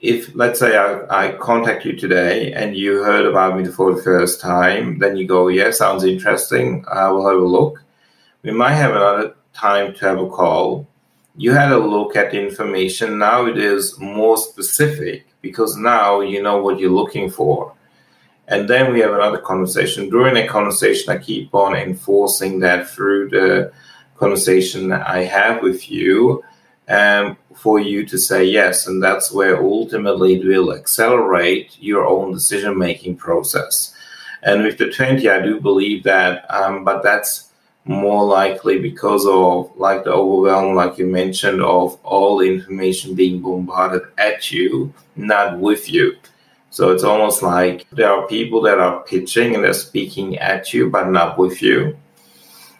if, 0.00 0.34
let's 0.34 0.60
say, 0.60 0.76
I, 0.76 1.28
I 1.28 1.32
contact 1.36 1.84
you 1.84 1.96
today 1.96 2.52
and 2.52 2.76
you 2.76 3.02
heard 3.02 3.26
about 3.26 3.58
me 3.58 3.64
for 3.66 3.94
the 3.94 4.02
first 4.02 4.40
time, 4.40 4.98
then 4.98 5.16
you 5.16 5.26
go, 5.26 5.48
yeah, 5.48 5.70
sounds 5.70 6.04
interesting. 6.04 6.84
I 6.90 7.08
will 7.08 7.28
have 7.28 7.38
a 7.38 7.44
look. 7.44 7.82
We 8.42 8.52
might 8.52 8.74
have 8.74 8.92
another 8.92 9.34
time 9.52 9.94
to 9.94 10.00
have 10.06 10.18
a 10.18 10.28
call 10.28 10.86
you 11.36 11.52
had 11.52 11.70
a 11.70 11.78
look 11.78 12.16
at 12.16 12.30
the 12.30 12.40
information. 12.40 13.18
Now 13.18 13.46
it 13.46 13.58
is 13.58 13.98
more 13.98 14.36
specific 14.38 15.26
because 15.42 15.76
now 15.76 16.20
you 16.20 16.42
know 16.42 16.62
what 16.62 16.78
you're 16.78 16.90
looking 16.90 17.30
for. 17.30 17.74
And 18.48 18.68
then 18.68 18.92
we 18.92 19.00
have 19.00 19.12
another 19.12 19.38
conversation. 19.38 20.08
During 20.08 20.36
a 20.36 20.48
conversation, 20.48 21.12
I 21.12 21.18
keep 21.18 21.54
on 21.54 21.76
enforcing 21.76 22.60
that 22.60 22.88
through 22.88 23.30
the 23.30 23.72
conversation 24.16 24.92
I 24.92 25.24
have 25.24 25.62
with 25.62 25.90
you 25.90 26.42
um, 26.88 27.36
for 27.56 27.80
you 27.80 28.06
to 28.06 28.18
say 28.18 28.44
yes. 28.44 28.86
And 28.86 29.02
that's 29.02 29.32
where 29.32 29.62
ultimately 29.62 30.34
it 30.34 30.46
will 30.46 30.72
accelerate 30.72 31.76
your 31.80 32.06
own 32.06 32.32
decision 32.32 32.78
making 32.78 33.16
process. 33.16 33.94
And 34.42 34.62
with 34.62 34.78
the 34.78 34.90
20, 34.90 35.28
I 35.28 35.40
do 35.40 35.60
believe 35.60 36.04
that, 36.04 36.46
um, 36.50 36.84
but 36.84 37.02
that's 37.02 37.46
more 37.86 38.24
likely 38.24 38.78
because 38.80 39.24
of 39.26 39.70
like 39.76 40.02
the 40.04 40.12
overwhelm 40.12 40.74
like 40.74 40.98
you 40.98 41.06
mentioned 41.06 41.62
of 41.62 41.96
all 42.02 42.38
the 42.38 42.46
information 42.46 43.14
being 43.14 43.40
bombarded 43.40 44.02
at 44.18 44.50
you 44.50 44.92
not 45.14 45.56
with 45.60 45.88
you 45.88 46.16
so 46.70 46.90
it's 46.90 47.04
almost 47.04 47.44
like 47.44 47.86
there 47.90 48.10
are 48.10 48.26
people 48.26 48.60
that 48.60 48.80
are 48.80 49.04
pitching 49.04 49.54
and 49.54 49.62
they're 49.62 49.72
speaking 49.72 50.36
at 50.38 50.74
you 50.74 50.90
but 50.90 51.08
not 51.08 51.38
with 51.38 51.62
you 51.62 51.96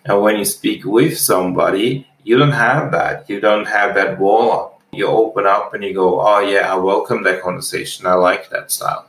and 0.06 0.20
when 0.20 0.36
you 0.36 0.44
speak 0.44 0.84
with 0.84 1.16
somebody 1.16 2.04
you 2.26 2.36
don't 2.36 2.50
have 2.50 2.90
that. 2.90 3.30
You 3.30 3.38
don't 3.40 3.68
have 3.68 3.94
that 3.94 4.18
wall 4.18 4.50
up. 4.50 4.82
You 4.92 5.06
open 5.06 5.46
up 5.46 5.74
and 5.74 5.84
you 5.84 5.94
go 5.94 6.20
oh 6.20 6.40
yeah 6.40 6.72
i 6.72 6.76
welcome 6.76 7.22
that 7.22 7.40
conversation. 7.40 8.06
I 8.06 8.14
like 8.14 8.50
that 8.50 8.72
style. 8.72 9.06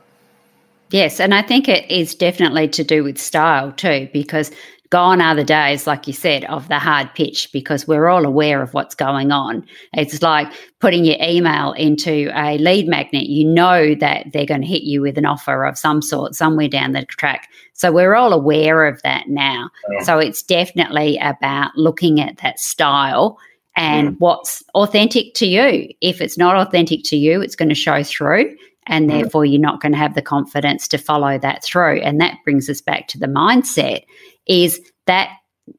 Yes, 0.90 1.20
and 1.20 1.34
I 1.34 1.42
think 1.42 1.68
it 1.68 1.90
is 1.90 2.14
definitely 2.14 2.68
to 2.68 2.84
do 2.84 3.04
with 3.04 3.18
style 3.18 3.72
too, 3.72 4.08
because 4.12 4.50
Gone 4.90 5.20
are 5.20 5.34
the 5.34 5.44
days, 5.44 5.86
like 5.86 6.06
you 6.06 6.14
said, 6.14 6.44
of 6.46 6.68
the 6.68 6.78
hard 6.78 7.12
pitch 7.14 7.50
because 7.52 7.86
we're 7.86 8.08
all 8.08 8.24
aware 8.24 8.62
of 8.62 8.72
what's 8.72 8.94
going 8.94 9.30
on. 9.30 9.66
It's 9.92 10.22
like 10.22 10.50
putting 10.78 11.04
your 11.04 11.18
email 11.20 11.72
into 11.72 12.30
a 12.34 12.56
lead 12.56 12.88
magnet. 12.88 13.26
You 13.26 13.44
know 13.44 13.94
that 13.96 14.32
they're 14.32 14.46
going 14.46 14.62
to 14.62 14.66
hit 14.66 14.84
you 14.84 15.02
with 15.02 15.18
an 15.18 15.26
offer 15.26 15.66
of 15.66 15.76
some 15.76 16.00
sort 16.00 16.34
somewhere 16.34 16.68
down 16.68 16.92
the 16.92 17.04
track. 17.04 17.48
So 17.74 17.92
we're 17.92 18.14
all 18.14 18.32
aware 18.32 18.86
of 18.86 19.02
that 19.02 19.28
now. 19.28 19.68
Yeah. 19.90 20.04
So 20.04 20.18
it's 20.18 20.42
definitely 20.42 21.18
about 21.18 21.76
looking 21.76 22.18
at 22.20 22.38
that 22.38 22.58
style 22.58 23.38
and 23.76 24.10
mm. 24.10 24.20
what's 24.20 24.62
authentic 24.74 25.34
to 25.34 25.46
you. 25.46 25.92
If 26.00 26.22
it's 26.22 26.38
not 26.38 26.56
authentic 26.56 27.04
to 27.04 27.16
you, 27.16 27.42
it's 27.42 27.56
going 27.56 27.68
to 27.68 27.74
show 27.74 28.02
through 28.02 28.56
and 28.88 29.08
mm. 29.08 29.12
therefore 29.12 29.44
you're 29.44 29.60
not 29.60 29.80
going 29.80 29.92
to 29.92 29.98
have 29.98 30.14
the 30.14 30.22
confidence 30.22 30.88
to 30.88 30.98
follow 30.98 31.38
that 31.38 31.64
through. 31.64 32.00
And 32.00 32.20
that 32.20 32.38
brings 32.44 32.68
us 32.68 32.80
back 32.80 33.08
to 33.08 33.18
the 33.18 33.26
mindset 33.26 34.04
is 34.46 34.80
that 35.06 35.30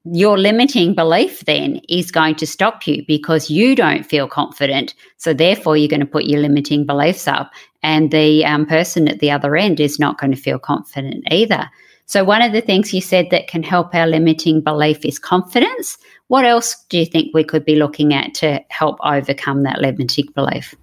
your 0.06 0.38
limiting 0.38 0.94
belief 0.94 1.42
then 1.46 1.82
is 1.90 2.12
going 2.12 2.36
to 2.36 2.48
stop 2.48 2.86
you 2.88 3.04
because 3.08 3.50
you 3.50 3.76
don't 3.76 4.04
feel 4.04 4.28
confident. 4.28 4.94
So, 5.18 5.34
therefore, 5.34 5.78
you're 5.78 5.88
going 5.88 6.00
to 6.00 6.06
put 6.06 6.26
your 6.26 6.42
limiting 6.42 6.86
beliefs 6.86 7.28
up, 7.28 7.52
and 7.82 8.12
the 8.12 8.46
um, 8.46 8.66
person 8.66 9.08
at 9.08 9.20
the 9.20 9.32
other 9.32 9.56
end 9.56 9.80
is 9.80 10.00
not 10.00 10.20
going 10.20 10.32
to 10.32 10.42
feel 10.42 10.60
confident 10.60 11.24
either. 11.32 11.70
So, 12.06 12.24
one 12.24 12.42
of 12.42 12.54
the 12.54 12.62
things 12.62 12.94
you 12.94 13.02
said 13.02 13.28
that 13.32 13.48
can 13.48 13.64
help 13.64 13.94
our 13.94 14.08
limiting 14.08 14.62
belief 14.62 15.06
is 15.06 15.20
confidence. 15.20 15.98
What 16.28 16.46
else 16.46 16.84
do 16.90 16.98
you 16.98 17.06
think 17.06 17.34
we 17.34 17.44
could 17.44 17.66
be 17.66 17.76
looking 17.76 18.14
at 18.14 18.34
to 18.36 18.64
help 18.70 18.98
overcome 19.04 19.64
that 19.64 19.82
limiting 19.82 20.28
belief? 20.34 20.76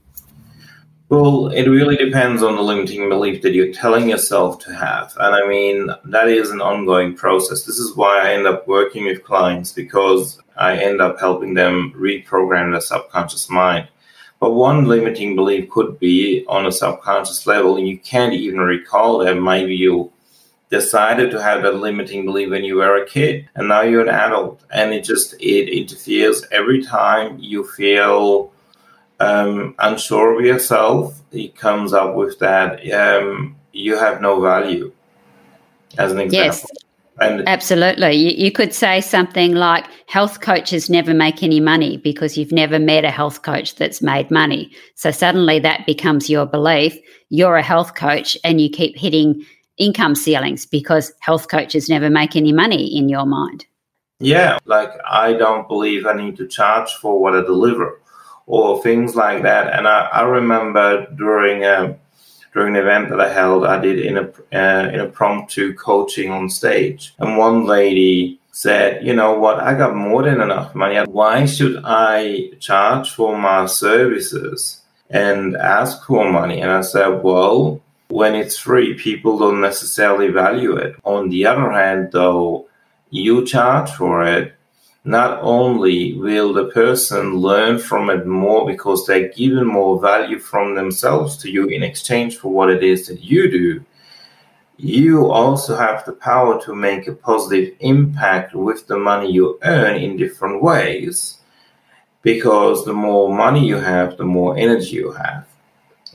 Well, 1.08 1.48
it 1.48 1.68
really 1.68 1.96
depends 1.96 2.42
on 2.42 2.56
the 2.56 2.62
limiting 2.62 3.08
belief 3.08 3.40
that 3.42 3.54
you're 3.54 3.72
telling 3.72 4.08
yourself 4.08 4.58
to 4.64 4.74
have. 4.74 5.16
And 5.20 5.36
I 5.36 5.46
mean, 5.46 5.88
that 6.06 6.28
is 6.28 6.50
an 6.50 6.60
ongoing 6.60 7.14
process. 7.14 7.62
This 7.62 7.78
is 7.78 7.94
why 7.94 8.22
I 8.22 8.32
end 8.32 8.48
up 8.48 8.66
working 8.66 9.04
with 9.04 9.22
clients 9.22 9.70
because 9.70 10.40
I 10.56 10.76
end 10.76 11.00
up 11.00 11.20
helping 11.20 11.54
them 11.54 11.94
reprogram 11.96 12.72
their 12.72 12.80
subconscious 12.80 13.48
mind. 13.48 13.86
But 14.40 14.54
one 14.54 14.86
limiting 14.86 15.36
belief 15.36 15.70
could 15.70 16.00
be 16.00 16.44
on 16.48 16.66
a 16.66 16.72
subconscious 16.72 17.46
level, 17.46 17.76
and 17.76 17.86
you 17.86 17.98
can't 17.98 18.34
even 18.34 18.58
recall 18.58 19.18
that 19.18 19.36
maybe 19.36 19.76
you 19.76 20.12
decided 20.70 21.30
to 21.30 21.40
have 21.40 21.62
that 21.62 21.76
limiting 21.76 22.24
belief 22.24 22.50
when 22.50 22.64
you 22.64 22.74
were 22.74 22.96
a 22.96 23.06
kid 23.06 23.48
and 23.54 23.68
now 23.68 23.82
you're 23.82 24.02
an 24.02 24.08
adult 24.08 24.64
and 24.72 24.92
it 24.92 25.04
just 25.04 25.32
it 25.34 25.68
interferes 25.68 26.44
every 26.50 26.82
time 26.82 27.38
you 27.38 27.64
feel 27.64 28.52
um, 29.20 29.74
unsure 29.78 30.38
of 30.38 30.44
yourself, 30.44 31.20
he 31.30 31.48
comes 31.48 31.92
up 31.92 32.14
with 32.14 32.38
that 32.40 32.80
um, 32.92 33.56
you 33.72 33.96
have 33.96 34.20
no 34.20 34.40
value 34.40 34.92
as 35.98 36.12
an 36.12 36.20
example. 36.20 36.46
Yes. 36.46 36.66
And 37.18 37.48
Absolutely. 37.48 38.12
You, 38.12 38.44
you, 38.44 38.52
could 38.52 38.74
say 38.74 39.00
something 39.00 39.54
like 39.54 39.86
health 40.06 40.42
coaches 40.42 40.90
never 40.90 41.14
make 41.14 41.42
any 41.42 41.60
money 41.60 41.96
because 41.96 42.36
you've 42.36 42.52
never 42.52 42.78
met 42.78 43.06
a 43.06 43.10
health 43.10 43.40
coach 43.40 43.76
that's 43.76 44.02
made 44.02 44.30
money. 44.30 44.70
So 44.96 45.10
suddenly 45.10 45.58
that 45.60 45.86
becomes 45.86 46.28
your 46.28 46.44
belief. 46.44 46.98
You're 47.30 47.56
a 47.56 47.62
health 47.62 47.94
coach 47.94 48.36
and 48.44 48.60
you 48.60 48.68
keep 48.68 48.98
hitting 48.98 49.42
income 49.78 50.14
ceilings 50.14 50.66
because 50.66 51.12
health 51.20 51.48
coaches 51.48 51.88
never 51.88 52.10
make 52.10 52.36
any 52.36 52.52
money 52.52 52.94
in 52.94 53.08
your 53.08 53.24
mind. 53.24 53.64
Yeah, 54.18 54.58
like 54.64 54.90
I 55.08 55.34
don't 55.34 55.68
believe 55.68 56.06
I 56.06 56.14
need 56.14 56.36
to 56.36 56.46
charge 56.46 56.92
for 56.94 57.20
what 57.20 57.34
I 57.34 57.42
deliver 57.42 58.00
or 58.46 58.82
things 58.82 59.14
like 59.14 59.42
that. 59.42 59.72
And 59.72 59.86
I, 59.86 60.06
I 60.06 60.22
remember 60.22 61.06
during 61.16 61.64
a 61.64 61.74
um, 61.74 61.96
during 62.54 62.74
an 62.74 62.80
event 62.80 63.10
that 63.10 63.20
I 63.20 63.30
held, 63.30 63.66
I 63.66 63.78
did 63.78 63.98
in 63.98 64.16
a 64.16 64.28
uh, 64.52 64.88
in 64.88 65.00
a 65.00 65.04
impromptu 65.04 65.74
coaching 65.74 66.30
on 66.30 66.48
stage, 66.48 67.14
and 67.18 67.36
one 67.36 67.66
lady 67.66 68.40
said, 68.52 69.04
"You 69.04 69.14
know 69.14 69.38
what? 69.38 69.60
I 69.60 69.74
got 69.74 69.94
more 69.94 70.22
than 70.22 70.40
enough 70.40 70.74
money. 70.74 70.96
Why 71.00 71.44
should 71.44 71.82
I 71.84 72.52
charge 72.58 73.10
for 73.10 73.36
my 73.36 73.66
services 73.66 74.80
and 75.10 75.56
ask 75.56 76.06
for 76.06 76.30
money?" 76.30 76.60
And 76.60 76.70
I 76.70 76.82
said, 76.82 77.22
"Well." 77.22 77.82
When 78.08 78.36
it's 78.36 78.56
free, 78.56 78.94
people 78.94 79.36
don't 79.36 79.60
necessarily 79.60 80.28
value 80.28 80.76
it. 80.76 80.94
On 81.02 81.28
the 81.28 81.44
other 81.46 81.72
hand, 81.72 82.12
though, 82.12 82.68
you 83.10 83.44
charge 83.44 83.90
for 83.90 84.22
it 84.24 84.55
not 85.06 85.38
only 85.40 86.14
will 86.14 86.52
the 86.52 86.64
person 86.64 87.36
learn 87.36 87.78
from 87.78 88.10
it 88.10 88.26
more 88.26 88.66
because 88.66 89.06
they're 89.06 89.28
given 89.28 89.64
more 89.64 90.00
value 90.00 90.40
from 90.40 90.74
themselves 90.74 91.36
to 91.36 91.48
you 91.48 91.68
in 91.68 91.84
exchange 91.84 92.36
for 92.36 92.48
what 92.48 92.68
it 92.68 92.82
is 92.82 93.06
that 93.06 93.22
you 93.22 93.48
do, 93.48 93.84
you 94.78 95.30
also 95.30 95.76
have 95.76 96.04
the 96.04 96.12
power 96.12 96.60
to 96.60 96.74
make 96.74 97.06
a 97.06 97.12
positive 97.14 97.72
impact 97.78 98.52
with 98.52 98.88
the 98.88 98.98
money 98.98 99.30
you 99.30 99.60
earn 99.62 99.94
in 99.96 100.16
different 100.16 100.60
ways 100.60 101.38
because 102.22 102.84
the 102.84 102.92
more 102.92 103.32
money 103.32 103.64
you 103.64 103.76
have, 103.76 104.16
the 104.16 104.24
more 104.24 104.58
energy 104.58 104.96
you 104.96 105.12
have. 105.12 105.46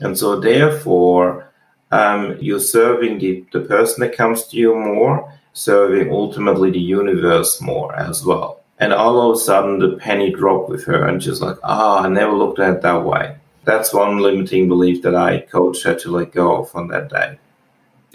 And 0.00 0.18
so, 0.18 0.38
therefore, 0.38 1.50
um, 1.92 2.36
you're 2.40 2.60
serving 2.60 3.20
the, 3.20 3.42
the 3.52 3.60
person 3.60 4.02
that 4.02 4.14
comes 4.14 4.44
to 4.48 4.56
you 4.58 4.74
more, 4.74 5.32
serving 5.54 6.12
ultimately 6.12 6.70
the 6.70 6.78
universe 6.78 7.58
more 7.62 7.94
as 7.96 8.22
well. 8.22 8.61
And 8.82 8.92
all 8.92 9.30
of 9.30 9.36
a 9.36 9.40
sudden, 9.40 9.78
the 9.78 9.96
penny 9.96 10.32
dropped 10.32 10.68
with 10.68 10.84
her, 10.86 11.06
and 11.06 11.22
she's 11.22 11.40
like, 11.40 11.56
ah, 11.62 12.00
oh, 12.00 12.04
I 12.04 12.08
never 12.08 12.32
looked 12.32 12.58
at 12.58 12.74
it 12.74 12.82
that 12.82 13.04
way. 13.04 13.36
That's 13.62 13.94
one 13.94 14.18
limiting 14.18 14.66
belief 14.66 15.02
that 15.02 15.14
I 15.14 15.42
coached 15.42 15.84
her 15.84 15.94
to 15.94 16.10
let 16.10 16.32
go 16.32 16.56
of 16.56 16.74
on 16.74 16.88
that 16.88 17.08
day. 17.08 17.38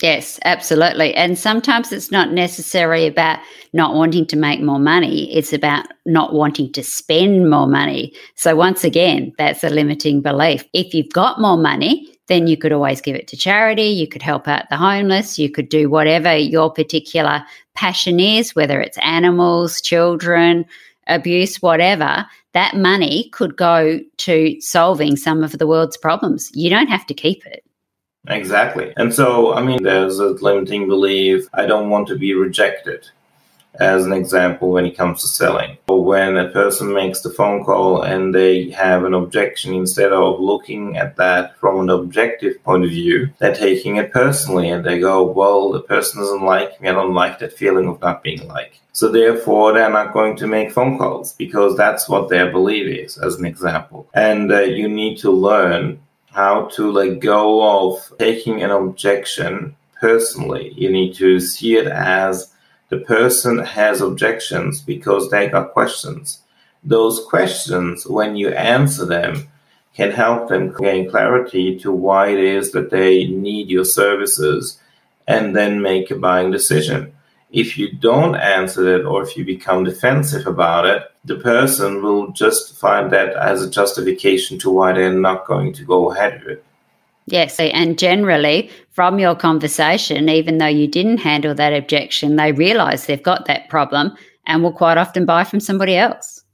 Yes, 0.01 0.41
absolutely. 0.43 1.15
And 1.15 1.39
sometimes 1.39 1.93
it's 1.93 2.12
not 2.12 2.33
necessarily 2.33 3.07
about 3.07 3.39
not 3.71 3.95
wanting 3.95 4.25
to 4.25 4.36
make 4.36 4.59
more 4.59 4.77
money, 4.77 5.33
it's 5.33 5.53
about 5.53 5.88
not 6.05 6.33
wanting 6.33 6.74
to 6.74 6.83
spend 6.83 7.50
more 7.50 7.67
money. 7.67 8.13
So, 8.36 8.53
once 8.53 8.83
again, 8.83 9.31
that's 9.38 9.63
a 9.63 9.69
limiting 9.69 10.21
belief. 10.21 10.65
If 10.74 10.93
you've 10.93 11.13
got 11.13 11.39
more 11.39 11.57
money, 11.57 12.13
then 12.27 12.48
you 12.48 12.57
could 12.57 12.72
always 12.72 13.01
give 13.01 13.15
it 13.15 13.27
to 13.29 13.38
charity, 13.38 13.84
you 13.88 14.07
could 14.07 14.22
help 14.22 14.48
out 14.48 14.69
the 14.69 14.77
homeless, 14.77 15.39
you 15.39 15.50
could 15.50 15.69
do 15.69 15.89
whatever 15.89 16.36
your 16.36 16.72
particular 16.72 17.43
passion 17.74 18.19
is, 18.19 18.55
whether 18.55 18.81
it's 18.81 18.98
animals, 19.00 19.81
children, 19.81 20.65
abuse, 21.07 21.62
whatever. 21.62 22.25
That 22.53 22.75
money 22.75 23.29
could 23.34 23.55
go 23.55 24.00
to 24.17 24.62
solving 24.62 25.15
some 25.15 25.43
of 25.43 25.57
the 25.57 25.67
world's 25.67 25.98
problems. 25.98 26.51
You 26.53 26.69
don't 26.69 26.88
have 26.88 27.05
to 27.07 27.13
keep 27.13 27.46
it. 27.46 27.63
Exactly. 28.27 28.93
And 28.98 29.13
so, 29.13 29.53
I 29.53 29.63
mean, 29.63 29.84
there's 29.84 30.19
a 30.19 30.29
limiting 30.29 30.88
belief 30.88 31.48
I 31.53 31.65
don't 31.65 31.89
want 31.89 32.07
to 32.10 32.17
be 32.17 32.34
rejected 32.34 33.07
as 33.79 34.05
an 34.05 34.13
example 34.13 34.72
when 34.72 34.86
it 34.86 34.98
comes 34.98 35.22
to 35.22 35.27
selling. 35.27 35.77
Or 35.88 36.03
when 36.03 36.38
a 36.38 36.50
person 36.50 36.93
makes 36.93 37.22
the 37.22 37.29
phone 37.29 37.63
call 37.63 38.01
and 38.01 38.34
they 38.34 38.69
have 38.72 39.03
an 39.03 39.13
objection, 39.13 39.74
instead 39.74 40.12
of 40.13 40.39
looking 40.39 40.98
at 40.98 41.15
that 41.17 41.57
from 41.57 41.79
an 41.79 41.89
objective 41.89 42.63
point 42.63 42.86
of 42.86 42.89
view, 42.89 43.29
they're 43.39 43.55
taking 43.55 43.98
it 43.98 44.12
personally 44.12 44.69
and 44.69 44.86
they 44.86 45.00
go, 45.00 45.24
Well, 45.24 45.72
the 45.72 45.81
person 45.81 46.22
doesn't 46.22 46.43
like 46.43 46.79
me. 46.81 46.89
I 46.89 46.93
don't 46.93 47.13
like 47.13 47.39
that 47.39 47.57
feeling 47.57 47.88
of 47.88 48.01
not 48.01 48.24
being 48.24 48.48
liked. 48.48 48.79
So 48.93 49.10
therefore, 49.10 49.74
they're 49.74 49.91
not 49.91 50.12
going 50.12 50.36
to 50.38 50.48
make 50.48 50.72
phone 50.72 50.98
calls 50.98 51.34
because 51.34 51.77
that's 51.77 52.10
what 52.10 52.29
their 52.29 52.51
belief 52.51 52.88
is, 52.88 53.17
as 53.19 53.36
an 53.36 53.46
example. 53.46 54.10
And 54.15 54.51
uh, 54.51 54.62
you 54.62 54.88
need 54.88 55.19
to 55.19 55.29
learn 55.29 56.00
how 56.31 56.65
to 56.74 56.91
let 56.91 57.19
go 57.19 57.91
of 57.91 58.13
taking 58.17 58.63
an 58.63 58.72
objection 58.72 59.75
personally. 60.00 60.74
You 60.75 60.91
need 60.91 61.13
to 61.15 61.39
see 61.39 61.77
it 61.77 61.88
as 61.88 62.53
the 62.89 63.00
person 63.00 63.60
has 63.60 64.01
objections 64.01 64.82
because 64.82 65.29
they 65.29 65.48
got 65.48 65.74
questions. 65.74 66.39
Those 66.84 67.24
questions, 67.25 68.08
when 68.08 68.36
you 68.36 68.50
answer 68.50 69.06
them, 69.06 69.48
can 69.94 70.12
help 70.12 70.48
them 70.48 70.74
gain 70.79 71.10
clarity 71.10 71.77
to 71.79 71.91
why 71.91 72.29
it 72.29 72.39
is 72.39 72.72
that 72.72 72.91
they 72.91 73.25
need 73.25 73.67
your 73.67 73.84
services 73.84 74.79
and 75.27 75.56
then 75.56 75.82
make 75.82 76.12
a 76.12 76.15
buying 76.15 76.51
decision. 76.51 77.13
If 77.51 77.77
you 77.77 77.91
don't 77.94 78.36
answer 78.36 78.96
it 78.96 79.06
or 79.06 79.24
if 79.24 79.36
you 79.36 79.44
become 79.44 79.84
defensive 79.84 80.46
about 80.46 80.86
it, 80.86 81.03
the 81.25 81.38
person 81.38 82.01
will 82.01 82.32
just 82.32 82.77
find 82.77 83.12
that 83.12 83.36
as 83.36 83.63
a 83.63 83.70
justification 83.70 84.60
to 84.60 84.70
why 84.70 84.94
they're 84.94 85.12
not 85.12 85.48
going 85.48 85.74
to 85.74 85.84
go 85.84 86.12
ahead 86.12 86.41
with 86.44 86.60
it. 86.60 86.65
Yes, 87.27 87.60
and 87.60 88.00
generally 88.00 88.72
from 88.91 89.19
your 89.19 89.36
conversation, 89.36 90.29
even 90.29 90.57
though 90.57 90.65
you 90.65 90.88
didn't 90.88 91.17
handle 91.17 91.53
that 91.55 91.74
objection, 91.74 92.38
they 92.38 92.53
realize 92.53 93.05
they've 93.05 93.22
got 93.22 93.46
that 93.46 93.69
problem 93.69 94.15
and 94.48 94.63
will 94.63 94.72
quite 94.72 94.98
often 94.98 95.25
buy 95.25 95.43
from 95.43 95.60
somebody 95.60 95.98
else. 95.98 96.46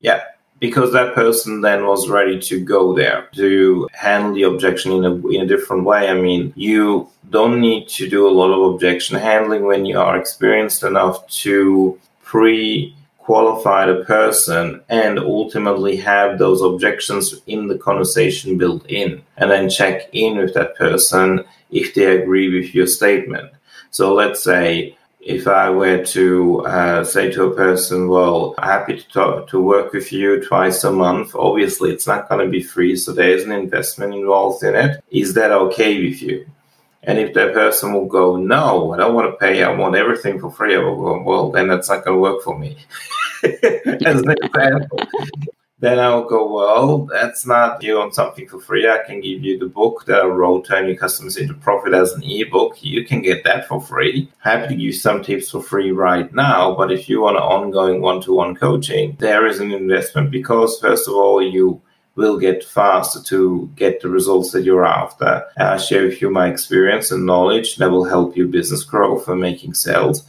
Yeah, 0.00 0.22
because 0.58 0.92
that 0.92 1.14
person 1.14 1.60
then 1.60 1.86
was 1.86 2.08
ready 2.08 2.40
to 2.40 2.60
go 2.64 2.96
there 2.96 3.28
to 3.36 3.88
handle 3.92 4.34
the 4.34 4.42
objection 4.42 4.90
in 4.90 5.04
a, 5.04 5.14
in 5.28 5.42
a 5.42 5.46
different 5.46 5.84
way. 5.84 6.08
I 6.08 6.14
mean, 6.14 6.52
you 6.56 7.08
don't 7.30 7.60
need 7.60 7.88
to 7.90 8.08
do 8.08 8.26
a 8.26 8.30
lot 8.30 8.50
of 8.50 8.74
objection 8.74 9.16
handling 9.16 9.66
when 9.66 9.86
you 9.86 10.00
are 10.00 10.16
experienced 10.16 10.82
enough 10.82 11.28
to 11.42 11.98
pre 12.22 12.92
qualify 13.28 13.84
the 13.84 14.02
person 14.06 14.80
and 14.88 15.18
ultimately 15.18 15.96
have 15.96 16.38
those 16.38 16.62
objections 16.62 17.42
in 17.46 17.68
the 17.68 17.76
conversation 17.76 18.56
built 18.56 18.82
in 18.88 19.22
and 19.36 19.50
then 19.50 19.68
check 19.68 20.08
in 20.14 20.38
with 20.38 20.54
that 20.54 20.74
person 20.76 21.44
if 21.70 21.92
they 21.92 22.06
agree 22.16 22.48
with 22.58 22.74
your 22.74 22.86
statement. 22.86 23.50
So 23.90 24.14
let's 24.14 24.42
say 24.42 24.96
if 25.20 25.46
I 25.46 25.68
were 25.68 26.02
to 26.16 26.64
uh, 26.64 27.04
say 27.04 27.30
to 27.32 27.44
a 27.44 27.54
person, 27.54 28.08
well, 28.08 28.54
happy 28.56 28.96
to 28.96 29.08
talk, 29.10 29.48
to 29.48 29.60
work 29.60 29.92
with 29.92 30.10
you 30.10 30.42
twice 30.42 30.82
a 30.84 30.90
month, 30.90 31.34
obviously 31.34 31.90
it's 31.90 32.06
not 32.06 32.30
going 32.30 32.42
to 32.42 32.50
be 32.50 32.62
free. 32.62 32.96
So 32.96 33.12
there's 33.12 33.44
an 33.44 33.52
investment 33.52 34.14
involved 34.14 34.64
in 34.64 34.74
it. 34.74 35.04
Is 35.10 35.34
that 35.34 35.52
okay 35.52 36.02
with 36.02 36.22
you? 36.22 36.46
And 37.08 37.18
if 37.18 37.32
that 37.32 37.54
person 37.54 37.94
will 37.94 38.04
go, 38.04 38.36
no, 38.36 38.92
I 38.92 38.98
don't 38.98 39.14
want 39.14 39.32
to 39.32 39.38
pay, 39.38 39.62
I 39.62 39.74
want 39.74 39.96
everything 39.96 40.38
for 40.38 40.50
free, 40.50 40.76
I 40.76 40.78
will 40.78 40.94
go, 40.94 41.22
well, 41.22 41.50
then 41.50 41.68
that's 41.68 41.88
not 41.88 42.04
going 42.04 42.16
to 42.16 42.20
work 42.20 42.42
for 42.42 42.58
me. 42.58 42.76
As 44.04 44.20
an 44.20 44.34
example. 44.42 45.00
then 45.78 45.98
I'll 45.98 46.28
go, 46.28 46.52
well, 46.52 47.06
that's 47.06 47.46
not 47.46 47.82
you 47.82 47.96
want 47.96 48.14
something 48.14 48.46
for 48.46 48.60
free. 48.60 48.86
I 48.86 48.98
can 49.06 49.22
give 49.22 49.42
you 49.42 49.58
the 49.58 49.68
book 49.68 50.04
that 50.04 50.20
I 50.20 50.26
wrote, 50.26 50.66
Turn 50.66 50.86
Your 50.86 50.98
Customers 50.98 51.38
into 51.38 51.54
Profit 51.54 51.94
as 51.94 52.12
an 52.12 52.24
ebook. 52.24 52.82
You 52.82 53.06
can 53.06 53.22
get 53.22 53.42
that 53.44 53.66
for 53.66 53.80
free. 53.80 54.30
Happy 54.40 54.68
to 54.68 54.74
give 54.74 54.80
you 54.80 54.92
some 54.92 55.22
tips 55.22 55.50
for 55.50 55.62
free 55.62 55.92
right 55.92 56.30
now. 56.34 56.74
But 56.74 56.92
if 56.92 57.08
you 57.08 57.22
want 57.22 57.38
an 57.38 57.42
ongoing 57.42 58.02
one 58.02 58.20
to 58.22 58.34
one 58.34 58.54
coaching, 58.54 59.16
there 59.18 59.46
is 59.46 59.60
an 59.60 59.72
investment 59.72 60.30
because, 60.30 60.78
first 60.78 61.08
of 61.08 61.14
all, 61.14 61.40
you 61.40 61.80
will 62.18 62.36
get 62.36 62.64
faster 62.64 63.22
to 63.22 63.70
get 63.76 64.02
the 64.02 64.08
results 64.08 64.50
that 64.50 64.64
you're 64.64 64.84
after. 64.84 65.46
I 65.56 65.76
share 65.76 66.02
with 66.02 66.20
you 66.20 66.30
my 66.30 66.48
experience 66.48 67.12
and 67.12 67.24
knowledge 67.24 67.76
that 67.76 67.92
will 67.92 68.04
help 68.04 68.36
your 68.36 68.48
business 68.48 68.82
grow 68.82 69.20
for 69.20 69.36
making 69.36 69.74
sales. 69.74 70.24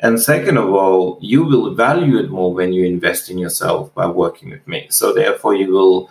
And 0.00 0.20
second 0.20 0.58
of 0.58 0.68
all, 0.70 1.18
you 1.22 1.42
will 1.42 1.74
value 1.74 2.18
it 2.18 2.30
more 2.30 2.52
when 2.52 2.74
you 2.74 2.84
invest 2.84 3.30
in 3.30 3.38
yourself 3.38 3.92
by 3.94 4.06
working 4.06 4.50
with 4.50 4.68
me. 4.68 4.86
So 4.90 5.14
therefore, 5.14 5.54
you 5.54 5.72
will 5.72 6.10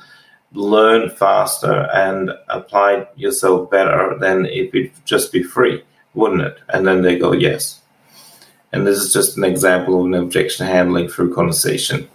learn 0.52 1.12
faster 1.12 1.88
and 1.94 2.32
apply 2.50 3.08
yourself 3.16 3.70
better 3.70 4.18
than 4.20 4.48
if 4.48 4.74
it 4.74 4.92
just 5.06 5.32
be 5.32 5.44
free, 5.44 5.84
wouldn't 6.16 6.42
it? 6.42 6.58
And 6.70 6.88
then 6.88 7.04
they 7.04 7.20
go, 7.20 7.34
yes. 7.34 7.82
And 8.72 8.86
this 8.86 8.98
is 8.98 9.14
just 9.14 9.38
an 9.38 9.44
example 9.44 10.00
of 10.00 10.08
an 10.08 10.16
objection 10.16 10.66
handling 10.66 11.08
through 11.08 11.36
conversation. 11.36 12.10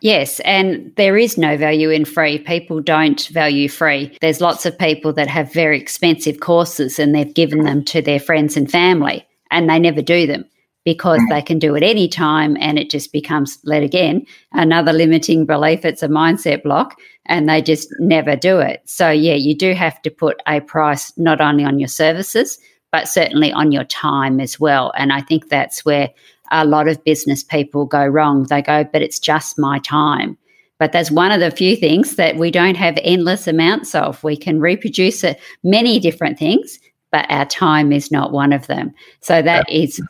Yes, 0.00 0.40
and 0.40 0.92
there 0.96 1.16
is 1.16 1.36
no 1.36 1.56
value 1.56 1.90
in 1.90 2.04
free. 2.04 2.38
People 2.38 2.80
don't 2.80 3.26
value 3.28 3.68
free. 3.68 4.16
There's 4.20 4.40
lots 4.40 4.64
of 4.64 4.78
people 4.78 5.12
that 5.14 5.28
have 5.28 5.52
very 5.52 5.80
expensive 5.80 6.40
courses 6.40 6.98
and 6.98 7.14
they've 7.14 7.34
given 7.34 7.64
them 7.64 7.84
to 7.86 8.00
their 8.00 8.20
friends 8.20 8.56
and 8.56 8.70
family 8.70 9.26
and 9.50 9.68
they 9.68 9.78
never 9.78 10.02
do 10.02 10.26
them 10.26 10.44
because 10.84 11.20
mm. 11.20 11.28
they 11.30 11.42
can 11.42 11.58
do 11.58 11.74
it 11.74 11.82
anytime 11.82 12.56
and 12.60 12.78
it 12.78 12.90
just 12.90 13.12
becomes, 13.12 13.58
let 13.64 13.82
again, 13.82 14.24
another 14.52 14.92
limiting 14.92 15.44
belief. 15.44 15.84
It's 15.84 16.02
a 16.02 16.08
mindset 16.08 16.62
block 16.62 16.98
and 17.26 17.48
they 17.48 17.60
just 17.60 17.92
never 17.98 18.36
do 18.36 18.58
it. 18.60 18.82
So, 18.86 19.10
yeah, 19.10 19.34
you 19.34 19.54
do 19.54 19.74
have 19.74 20.00
to 20.02 20.10
put 20.10 20.40
a 20.46 20.60
price 20.60 21.12
not 21.18 21.40
only 21.40 21.64
on 21.64 21.78
your 21.78 21.88
services, 21.88 22.58
but 22.90 23.08
certainly 23.08 23.52
on 23.52 23.72
your 23.72 23.84
time 23.84 24.40
as 24.40 24.58
well. 24.58 24.92
And 24.96 25.12
I 25.12 25.20
think 25.20 25.48
that's 25.48 25.84
where 25.84 26.10
a 26.50 26.64
lot 26.64 26.88
of 26.88 27.02
business 27.04 27.42
people 27.42 27.86
go 27.86 28.06
wrong. 28.06 28.44
They 28.44 28.62
go, 28.62 28.84
but 28.84 29.02
it's 29.02 29.18
just 29.18 29.58
my 29.58 29.78
time. 29.80 30.36
But 30.78 30.92
that's 30.92 31.10
one 31.10 31.32
of 31.32 31.40
the 31.40 31.50
few 31.50 31.76
things 31.76 32.16
that 32.16 32.36
we 32.36 32.50
don't 32.50 32.76
have 32.76 32.98
endless 33.02 33.46
amounts 33.48 33.94
of. 33.94 34.22
We 34.22 34.36
can 34.36 34.60
reproduce 34.60 35.24
it, 35.24 35.40
many 35.64 35.98
different 35.98 36.38
things, 36.38 36.78
but 37.10 37.26
our 37.30 37.46
time 37.46 37.92
is 37.92 38.12
not 38.12 38.32
one 38.32 38.52
of 38.52 38.66
them. 38.68 38.94
So 39.20 39.42
that 39.42 39.70
yeah. 39.70 39.82
is 39.82 40.00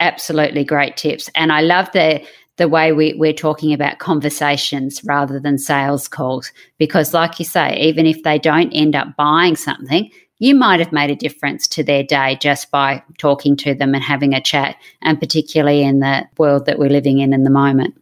absolutely 0.00 0.64
great 0.64 0.96
tips. 0.96 1.28
And 1.34 1.52
I 1.52 1.60
love 1.60 1.90
the 1.92 2.26
the 2.56 2.68
way 2.68 2.92
we, 2.92 3.14
we're 3.18 3.34
talking 3.34 3.74
about 3.74 3.98
conversations 3.98 5.02
rather 5.04 5.38
than 5.38 5.58
sales 5.58 6.08
calls. 6.08 6.50
Because 6.78 7.12
like 7.12 7.38
you 7.38 7.44
say, 7.44 7.76
even 7.76 8.06
if 8.06 8.22
they 8.22 8.38
don't 8.38 8.72
end 8.72 8.96
up 8.96 9.14
buying 9.16 9.56
something, 9.56 10.10
you 10.38 10.54
might 10.54 10.80
have 10.80 10.92
made 10.92 11.10
a 11.10 11.16
difference 11.16 11.66
to 11.68 11.82
their 11.82 12.02
day 12.02 12.36
just 12.40 12.70
by 12.70 13.02
talking 13.18 13.56
to 13.56 13.74
them 13.74 13.94
and 13.94 14.02
having 14.02 14.34
a 14.34 14.40
chat, 14.40 14.76
and 15.02 15.18
particularly 15.18 15.82
in 15.82 16.00
the 16.00 16.26
world 16.36 16.66
that 16.66 16.78
we're 16.78 16.90
living 16.90 17.18
in 17.18 17.32
in 17.32 17.44
the 17.44 17.50
moment. 17.50 18.00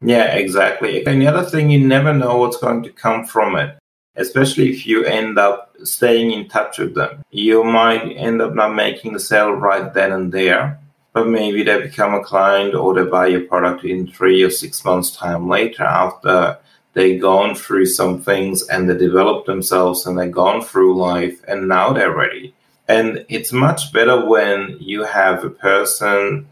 Yeah, 0.00 0.34
exactly. 0.34 1.04
And 1.06 1.20
the 1.20 1.26
other 1.26 1.48
thing, 1.48 1.70
you 1.70 1.86
never 1.86 2.12
know 2.12 2.38
what's 2.38 2.58
going 2.58 2.82
to 2.82 2.90
come 2.90 3.24
from 3.24 3.56
it, 3.56 3.78
especially 4.16 4.70
if 4.70 4.86
you 4.86 5.04
end 5.04 5.38
up 5.38 5.74
staying 5.82 6.30
in 6.30 6.48
touch 6.48 6.78
with 6.78 6.94
them. 6.94 7.22
You 7.30 7.64
might 7.64 8.12
end 8.12 8.40
up 8.42 8.54
not 8.54 8.74
making 8.74 9.12
the 9.12 9.20
sale 9.20 9.52
right 9.52 9.92
then 9.92 10.12
and 10.12 10.32
there, 10.32 10.78
but 11.12 11.28
maybe 11.28 11.62
they 11.62 11.80
become 11.80 12.14
a 12.14 12.24
client 12.24 12.74
or 12.74 12.94
they 12.94 13.04
buy 13.04 13.28
your 13.28 13.42
product 13.42 13.84
in 13.84 14.06
three 14.06 14.42
or 14.42 14.50
six 14.50 14.84
months' 14.84 15.16
time 15.16 15.48
later 15.48 15.84
after 15.84 16.58
they've 16.94 17.20
gone 17.20 17.54
through 17.54 17.86
some 17.86 18.20
things 18.20 18.66
and 18.68 18.88
they 18.88 18.96
develop 18.96 19.46
themselves 19.46 20.06
and 20.06 20.18
they've 20.18 20.32
gone 20.32 20.62
through 20.62 20.96
life 20.96 21.42
and 21.46 21.68
now 21.68 21.92
they're 21.92 22.14
ready. 22.14 22.54
And 22.88 23.24
it's 23.28 23.52
much 23.52 23.92
better 23.92 24.24
when 24.26 24.78
you 24.80 25.04
have 25.04 25.44
a 25.44 25.50
person 25.50 26.48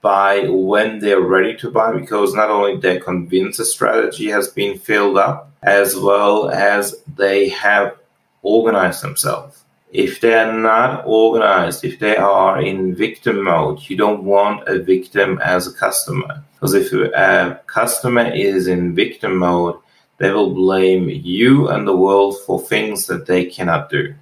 buy 0.00 0.40
when 0.48 0.98
they're 0.98 1.20
ready 1.20 1.56
to 1.56 1.70
buy 1.70 1.92
because 1.92 2.34
not 2.34 2.50
only 2.50 2.76
they're 2.76 3.00
convincer 3.00 3.64
strategy 3.64 4.28
has 4.28 4.48
been 4.48 4.76
filled 4.76 5.16
up 5.16 5.52
as 5.62 5.94
well 5.96 6.50
as 6.50 6.96
they 7.16 7.48
have 7.48 7.96
organized 8.42 9.02
themselves 9.02 9.62
if 9.90 10.20
they're 10.20 10.52
not 10.52 11.04
organized, 11.06 11.84
if 11.84 11.98
they 11.98 12.16
are 12.16 12.60
in 12.60 12.94
victim 12.94 13.44
mode, 13.44 13.80
you 13.88 13.96
don't 13.96 14.24
want 14.24 14.68
a 14.68 14.78
victim 14.78 15.38
as 15.42 15.66
a 15.66 15.72
customer. 15.72 16.42
Because 16.54 16.74
if 16.74 16.92
a 16.92 17.60
customer 17.66 18.30
is 18.30 18.66
in 18.66 18.94
victim 18.94 19.36
mode, 19.36 19.76
they 20.18 20.30
will 20.30 20.52
blame 20.52 21.08
you 21.08 21.68
and 21.68 21.86
the 21.86 21.96
world 21.96 22.36
for 22.44 22.60
things 22.60 23.06
that 23.06 23.26
they 23.26 23.44
cannot 23.46 23.88
do, 23.88 24.14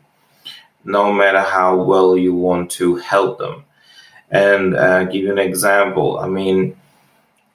no 0.84 1.12
matter 1.12 1.40
how 1.40 1.82
well 1.82 2.16
you 2.16 2.34
want 2.34 2.70
to 2.72 2.96
help 2.96 3.38
them. 3.38 3.64
And 4.30 4.76
uh, 4.76 5.04
give 5.04 5.22
you 5.22 5.32
an 5.32 5.38
example. 5.38 6.18
I 6.18 6.28
mean, 6.28 6.76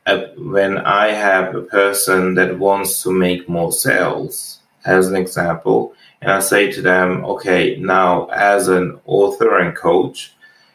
uh, 0.06 0.26
when 0.38 0.80
I 0.80 1.10
have 1.10 1.54
a 1.54 1.62
person 1.62 2.36
that 2.36 2.58
wants 2.58 3.04
to 3.04 3.12
make 3.12 3.48
more 3.48 3.72
sales, 3.72 4.60
as 4.86 5.08
an 5.08 5.16
example, 5.16 5.94
and 6.22 6.32
I 6.32 6.40
say 6.40 6.72
to 6.72 6.82
them, 6.82 7.26
okay, 7.26 7.78
now 7.78 8.28
as 8.28 8.68
an 8.68 9.00
author 9.06 9.58
and 9.58 9.76
coach, 9.76 10.34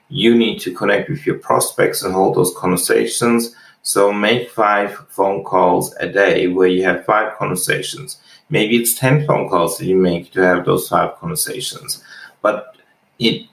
you 0.08 0.34
need 0.34 0.60
to 0.60 0.74
connect 0.74 1.08
with 1.08 1.24
your 1.24 1.38
prospects 1.38 2.02
and 2.02 2.12
hold 2.12 2.36
those 2.36 2.54
conversations. 2.56 3.54
So 3.82 4.12
make 4.12 4.50
five 4.50 5.06
phone 5.08 5.44
calls 5.44 5.94
a 6.00 6.08
day 6.08 6.48
where 6.48 6.68
you 6.68 6.82
have 6.84 7.04
five 7.04 7.36
conversations. 7.36 8.18
Maybe 8.50 8.76
it's 8.76 8.98
10 8.98 9.26
phone 9.26 9.48
calls 9.48 9.78
that 9.78 9.86
you 9.86 9.96
make 9.96 10.32
to 10.32 10.42
have 10.42 10.64
those 10.64 10.88
five 10.88 11.16
conversations. 11.16 12.02
But 12.42 12.76
it 13.18 13.46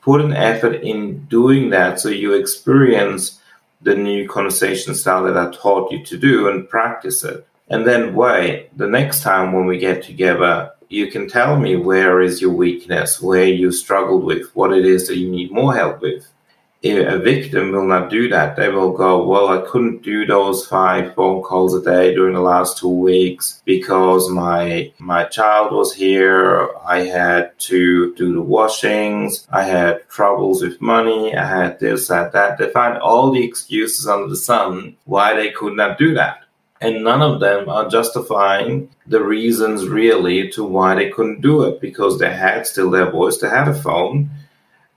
put 0.00 0.20
an 0.20 0.32
effort 0.32 0.82
in 0.82 1.24
doing 1.26 1.70
that 1.70 2.00
so 2.00 2.08
you 2.08 2.34
experience 2.34 3.40
the 3.82 3.94
new 3.94 4.28
conversation 4.28 4.94
style 4.94 5.24
that 5.24 5.36
I 5.36 5.50
taught 5.52 5.92
you 5.92 6.04
to 6.04 6.18
do 6.18 6.48
and 6.48 6.68
practice 6.68 7.22
it. 7.22 7.46
And 7.68 7.86
then 7.86 8.14
wait, 8.14 8.76
the 8.76 8.88
next 8.88 9.22
time 9.22 9.52
when 9.52 9.66
we 9.66 9.78
get 9.78 10.02
together, 10.02 10.72
you 10.88 11.10
can 11.10 11.28
tell 11.28 11.58
me 11.58 11.76
where 11.76 12.20
is 12.20 12.40
your 12.40 12.52
weakness, 12.52 13.20
where 13.20 13.44
you 13.44 13.70
struggled 13.72 14.24
with, 14.24 14.54
what 14.54 14.72
it 14.72 14.84
is 14.84 15.08
that 15.08 15.18
you 15.18 15.30
need 15.30 15.50
more 15.50 15.74
help 15.74 16.00
with. 16.00 16.26
A 16.84 17.18
victim 17.18 17.72
will 17.72 17.86
not 17.86 18.08
do 18.08 18.28
that. 18.28 18.54
They 18.54 18.68
will 18.68 18.92
go, 18.92 19.26
Well, 19.26 19.48
I 19.48 19.66
couldn't 19.68 20.04
do 20.04 20.24
those 20.24 20.64
five 20.64 21.12
phone 21.16 21.42
calls 21.42 21.74
a 21.74 21.82
day 21.82 22.14
during 22.14 22.34
the 22.34 22.40
last 22.40 22.78
two 22.78 22.88
weeks 22.88 23.60
because 23.64 24.30
my 24.30 24.92
my 25.00 25.24
child 25.24 25.72
was 25.72 25.92
here. 25.92 26.68
I 26.86 27.00
had 27.00 27.58
to 27.70 28.14
do 28.14 28.32
the 28.32 28.42
washings. 28.42 29.44
I 29.50 29.64
had 29.64 30.08
troubles 30.08 30.62
with 30.62 30.80
money. 30.80 31.34
I 31.34 31.46
had 31.46 31.80
this, 31.80 32.06
that, 32.08 32.30
that. 32.32 32.58
They 32.58 32.70
find 32.70 32.96
all 32.98 33.32
the 33.32 33.44
excuses 33.44 34.06
under 34.06 34.28
the 34.28 34.36
sun 34.36 34.96
why 35.04 35.34
they 35.34 35.50
could 35.50 35.74
not 35.74 35.98
do 35.98 36.14
that 36.14 36.44
and 36.80 37.02
none 37.04 37.22
of 37.22 37.40
them 37.40 37.68
are 37.68 37.88
justifying 37.88 38.88
the 39.06 39.22
reasons 39.22 39.88
really 39.88 40.50
to 40.50 40.64
why 40.64 40.94
they 40.94 41.10
couldn't 41.10 41.40
do 41.40 41.62
it 41.64 41.80
because 41.80 42.18
they 42.18 42.32
had 42.32 42.66
still 42.66 42.90
their 42.90 43.10
voice, 43.10 43.38
they 43.38 43.48
had 43.48 43.68
a 43.68 43.74
phone, 43.74 44.30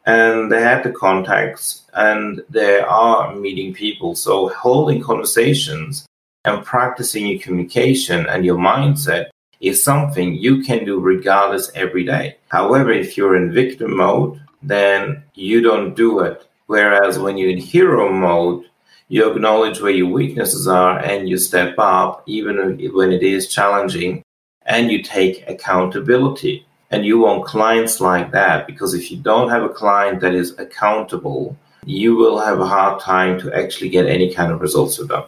and 0.05 0.51
they 0.51 0.61
had 0.61 0.83
the 0.83 0.91
contacts, 0.91 1.83
and 1.93 2.43
they 2.49 2.79
are 2.79 3.35
meeting 3.35 3.73
people. 3.73 4.15
So 4.15 4.49
holding 4.49 5.01
conversations 5.01 6.05
and 6.45 6.65
practicing 6.65 7.27
your 7.27 7.39
communication 7.39 8.25
and 8.27 8.45
your 8.45 8.57
mindset 8.57 9.27
is 9.59 9.83
something 9.83 10.33
you 10.33 10.63
can 10.63 10.85
do 10.85 10.99
regardless 10.99 11.71
every 11.75 12.03
day. 12.03 12.37
However, 12.49 12.91
if 12.91 13.15
you're 13.15 13.35
in 13.35 13.53
victim 13.53 13.95
mode, 13.95 14.41
then 14.63 15.23
you 15.35 15.61
don't 15.61 15.95
do 15.95 16.19
it. 16.19 16.47
Whereas 16.65 17.19
when 17.19 17.37
you're 17.37 17.49
in 17.49 17.57
hero 17.57 18.11
mode, 18.11 18.65
you 19.11 19.29
acknowledge 19.29 19.81
where 19.81 19.91
your 19.91 20.09
weaknesses 20.09 20.69
are 20.69 20.97
and 20.99 21.27
you 21.27 21.37
step 21.37 21.75
up 21.77 22.23
even 22.27 22.79
when 22.93 23.11
it 23.11 23.21
is 23.21 23.53
challenging 23.53 24.23
and 24.65 24.89
you 24.89 25.03
take 25.03 25.43
accountability 25.49 26.65
and 26.91 27.05
you 27.05 27.19
want 27.19 27.43
clients 27.43 27.99
like 27.99 28.31
that 28.31 28.65
because 28.65 28.93
if 28.93 29.11
you 29.11 29.17
don't 29.17 29.49
have 29.49 29.63
a 29.63 29.69
client 29.69 30.21
that 30.21 30.33
is 30.33 30.57
accountable 30.57 31.57
you 31.85 32.15
will 32.15 32.39
have 32.39 32.61
a 32.61 32.65
hard 32.65 33.01
time 33.01 33.37
to 33.37 33.53
actually 33.53 33.89
get 33.89 34.05
any 34.05 34.33
kind 34.33 34.49
of 34.49 34.61
results 34.61 34.97
with 34.97 35.09
them 35.09 35.23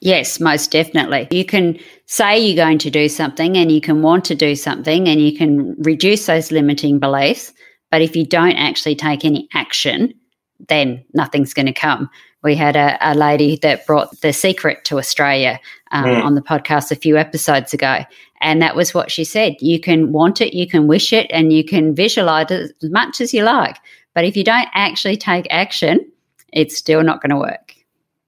Yes, 0.00 0.38
most 0.38 0.70
definitely. 0.70 1.26
You 1.30 1.46
can 1.46 1.78
say 2.04 2.38
you're 2.38 2.62
going 2.62 2.76
to 2.76 2.90
do 2.90 3.08
something 3.08 3.56
and 3.56 3.72
you 3.72 3.80
can 3.80 4.02
want 4.02 4.26
to 4.26 4.34
do 4.34 4.54
something 4.54 5.08
and 5.08 5.18
you 5.18 5.34
can 5.34 5.74
reduce 5.78 6.26
those 6.26 6.52
limiting 6.52 6.98
beliefs. 6.98 7.54
But 7.90 8.02
if 8.02 8.14
you 8.14 8.26
don't 8.26 8.56
actually 8.56 8.96
take 8.96 9.24
any 9.24 9.48
action, 9.54 10.12
then 10.68 11.02
nothing's 11.14 11.54
going 11.54 11.66
to 11.66 11.72
come 11.72 12.10
we 12.44 12.54
had 12.54 12.76
a, 12.76 12.98
a 13.00 13.14
lady 13.14 13.56
that 13.62 13.86
brought 13.86 14.20
The 14.20 14.32
Secret 14.32 14.84
to 14.84 14.98
Australia 14.98 15.58
um, 15.90 16.04
mm. 16.04 16.24
on 16.24 16.34
the 16.34 16.42
podcast 16.42 16.92
a 16.92 16.96
few 16.96 17.16
episodes 17.16 17.74
ago. 17.74 18.04
And 18.40 18.60
that 18.60 18.76
was 18.76 18.92
what 18.92 19.10
she 19.10 19.24
said. 19.24 19.56
You 19.60 19.80
can 19.80 20.12
want 20.12 20.40
it, 20.40 20.54
you 20.54 20.68
can 20.68 20.86
wish 20.86 21.12
it, 21.12 21.26
and 21.30 21.52
you 21.52 21.64
can 21.64 21.94
visualize 21.94 22.50
it 22.50 22.72
as 22.82 22.90
much 22.90 23.20
as 23.20 23.32
you 23.32 23.42
like. 23.42 23.78
But 24.12 24.24
if 24.24 24.36
you 24.36 24.44
don't 24.44 24.68
actually 24.74 25.16
take 25.16 25.46
action, 25.50 26.12
it's 26.52 26.76
still 26.76 27.02
not 27.02 27.22
going 27.22 27.30
to 27.30 27.36
work. 27.36 27.74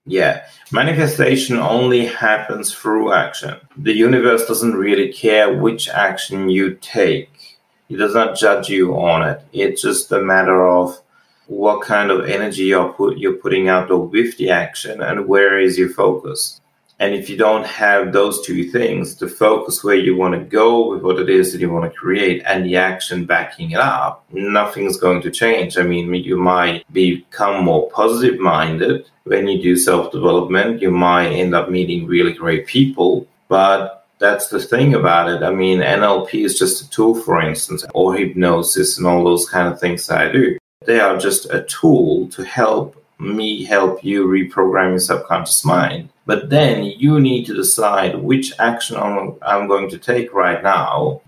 Yeah, 0.07 0.47
manifestation 0.73 1.59
only 1.59 2.07
happens 2.07 2.73
through 2.73 3.13
action. 3.13 3.57
The 3.77 3.93
universe 3.93 4.47
doesn't 4.47 4.75
really 4.75 5.13
care 5.13 5.53
which 5.53 5.89
action 5.89 6.49
you 6.49 6.75
take, 6.81 7.59
it 7.89 7.97
does 7.97 8.15
not 8.15 8.37
judge 8.37 8.69
you 8.69 8.95
on 8.97 9.29
it. 9.29 9.43
It's 9.53 9.83
just 9.83 10.11
a 10.11 10.21
matter 10.21 10.67
of 10.67 11.01
what 11.47 11.83
kind 11.83 12.11
of 12.11 12.29
energy 12.29 12.65
you're, 12.65 12.93
put, 12.93 13.19
you're 13.19 13.35
putting 13.35 13.69
out 13.69 13.89
with 14.11 14.37
the 14.37 14.51
action 14.51 15.03
and 15.03 15.29
where 15.29 15.59
is 15.59 15.79
your 15.79 15.89
focus. 15.89 16.61
And 16.99 17.15
if 17.15 17.29
you 17.29 17.37
don't 17.37 17.67
have 17.67 18.13
those 18.13 18.45
two 18.45 18.71
things, 18.71 19.17
the 19.17 19.29
focus 19.29 19.85
where 19.85 19.97
you 19.97 20.17
want 20.17 20.35
to 20.35 20.41
go 20.41 20.89
with 20.91 21.03
what 21.03 21.19
it 21.19 21.29
is 21.29 21.53
that 21.53 21.61
you 21.61 21.71
want 21.71 21.85
to 21.85 21.99
create 21.99 22.43
and 22.47 22.65
the 22.65 22.77
action 22.77 23.27
backing 23.27 23.73
it 23.73 23.79
up, 23.79 24.25
nothing's 24.33 24.97
going 24.97 25.21
to 25.23 25.31
change. 25.31 25.77
I 25.77 25.83
mean, 25.83 26.13
you 26.15 26.39
might 26.39 26.91
become 26.93 27.65
more 27.65 27.91
positive 27.91 28.41
minded 28.41 29.11
when 29.25 29.47
you 29.47 29.63
do 29.63 29.77
self 29.77 30.11
development. 30.11 30.81
You 30.81 30.91
might 30.91 31.33
end 31.33 31.55
up 31.55 31.69
meeting 31.69 32.07
really 32.07 32.33
great 32.33 32.67
people, 32.67 33.27
but 33.49 34.07
that's 34.19 34.49
the 34.49 34.61
thing 34.61 34.95
about 34.95 35.29
it. 35.29 35.43
I 35.43 35.51
mean, 35.51 35.81
NLP 35.81 36.47
is 36.47 36.59
just 36.59 36.83
a 36.83 36.89
tool, 36.89 37.15
for 37.15 37.43
instance, 37.43 37.85
or 37.93 38.15
hypnosis 38.15 38.97
and 38.97 39.07
all 39.07 39.23
those 39.23 39.47
kind 39.47 39.71
of 39.71 39.79
things 39.79 40.07
that 40.07 40.19
I 40.19 40.33
do. 40.33 40.57
They 40.87 41.01
are 41.01 41.19
just 41.19 41.53
a 41.53 41.63
tool 41.63 42.29
to 42.29 42.45
help 42.45 43.03
me 43.19 43.65
help 43.65 44.05
you 44.05 44.27
reprogram 44.27 44.91
your 44.91 44.99
subconscious 45.01 45.65
mind. 45.65 46.11
But 46.27 46.51
then 46.51 46.85
you 46.85 47.21
need 47.21 47.47
to 47.47 47.55
decide 47.55 48.23
which 48.23 48.53
action 48.59 48.97
I'm, 48.97 49.35
I'm 49.43 49.69
going 49.69 49.89
to 49.91 49.99
take 49.99 50.33
right 50.33 50.63
now 50.63 51.23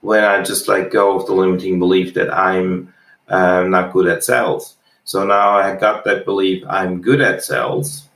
when 0.00 0.24
I 0.24 0.42
just 0.42 0.68
let 0.68 0.90
go 0.90 1.18
of 1.18 1.26
the 1.26 1.32
limiting 1.32 1.78
belief 1.78 2.14
that 2.14 2.32
I'm 2.32 2.92
uh, 3.28 3.64
not 3.64 3.92
good 3.92 4.08
at 4.08 4.24
sales. 4.24 4.76
So 5.04 5.24
now 5.24 5.52
I 5.52 5.74
got 5.76 6.04
that 6.04 6.24
belief 6.24 6.64
I'm 6.68 7.00
good 7.00 7.20
at 7.20 7.42
sales, 7.42 8.08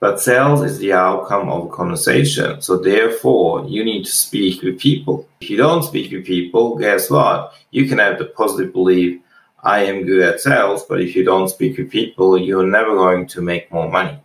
but 0.00 0.20
sales 0.20 0.62
is 0.62 0.78
the 0.78 0.92
outcome 0.92 1.48
of 1.48 1.66
a 1.66 1.70
conversation. 1.70 2.60
So 2.60 2.76
therefore, 2.76 3.66
you 3.68 3.84
need 3.84 4.04
to 4.04 4.10
speak 4.10 4.62
with 4.62 4.80
people. 4.80 5.28
If 5.40 5.50
you 5.50 5.56
don't 5.56 5.84
speak 5.84 6.10
with 6.10 6.26
people, 6.26 6.76
guess 6.76 7.08
what? 7.08 7.54
You 7.70 7.88
can 7.88 7.98
have 7.98 8.18
the 8.18 8.26
positive 8.26 8.72
belief 8.72 9.20
I 9.62 9.84
am 9.84 10.04
good 10.04 10.22
at 10.22 10.40
sales, 10.40 10.84
but 10.84 11.00
if 11.00 11.14
you 11.14 11.24
don't 11.24 11.48
speak 11.48 11.78
with 11.78 11.90
people, 11.90 12.36
you're 12.36 12.66
never 12.66 12.94
going 12.94 13.28
to 13.28 13.40
make 13.40 13.70
more 13.70 13.88
money. 13.88 14.18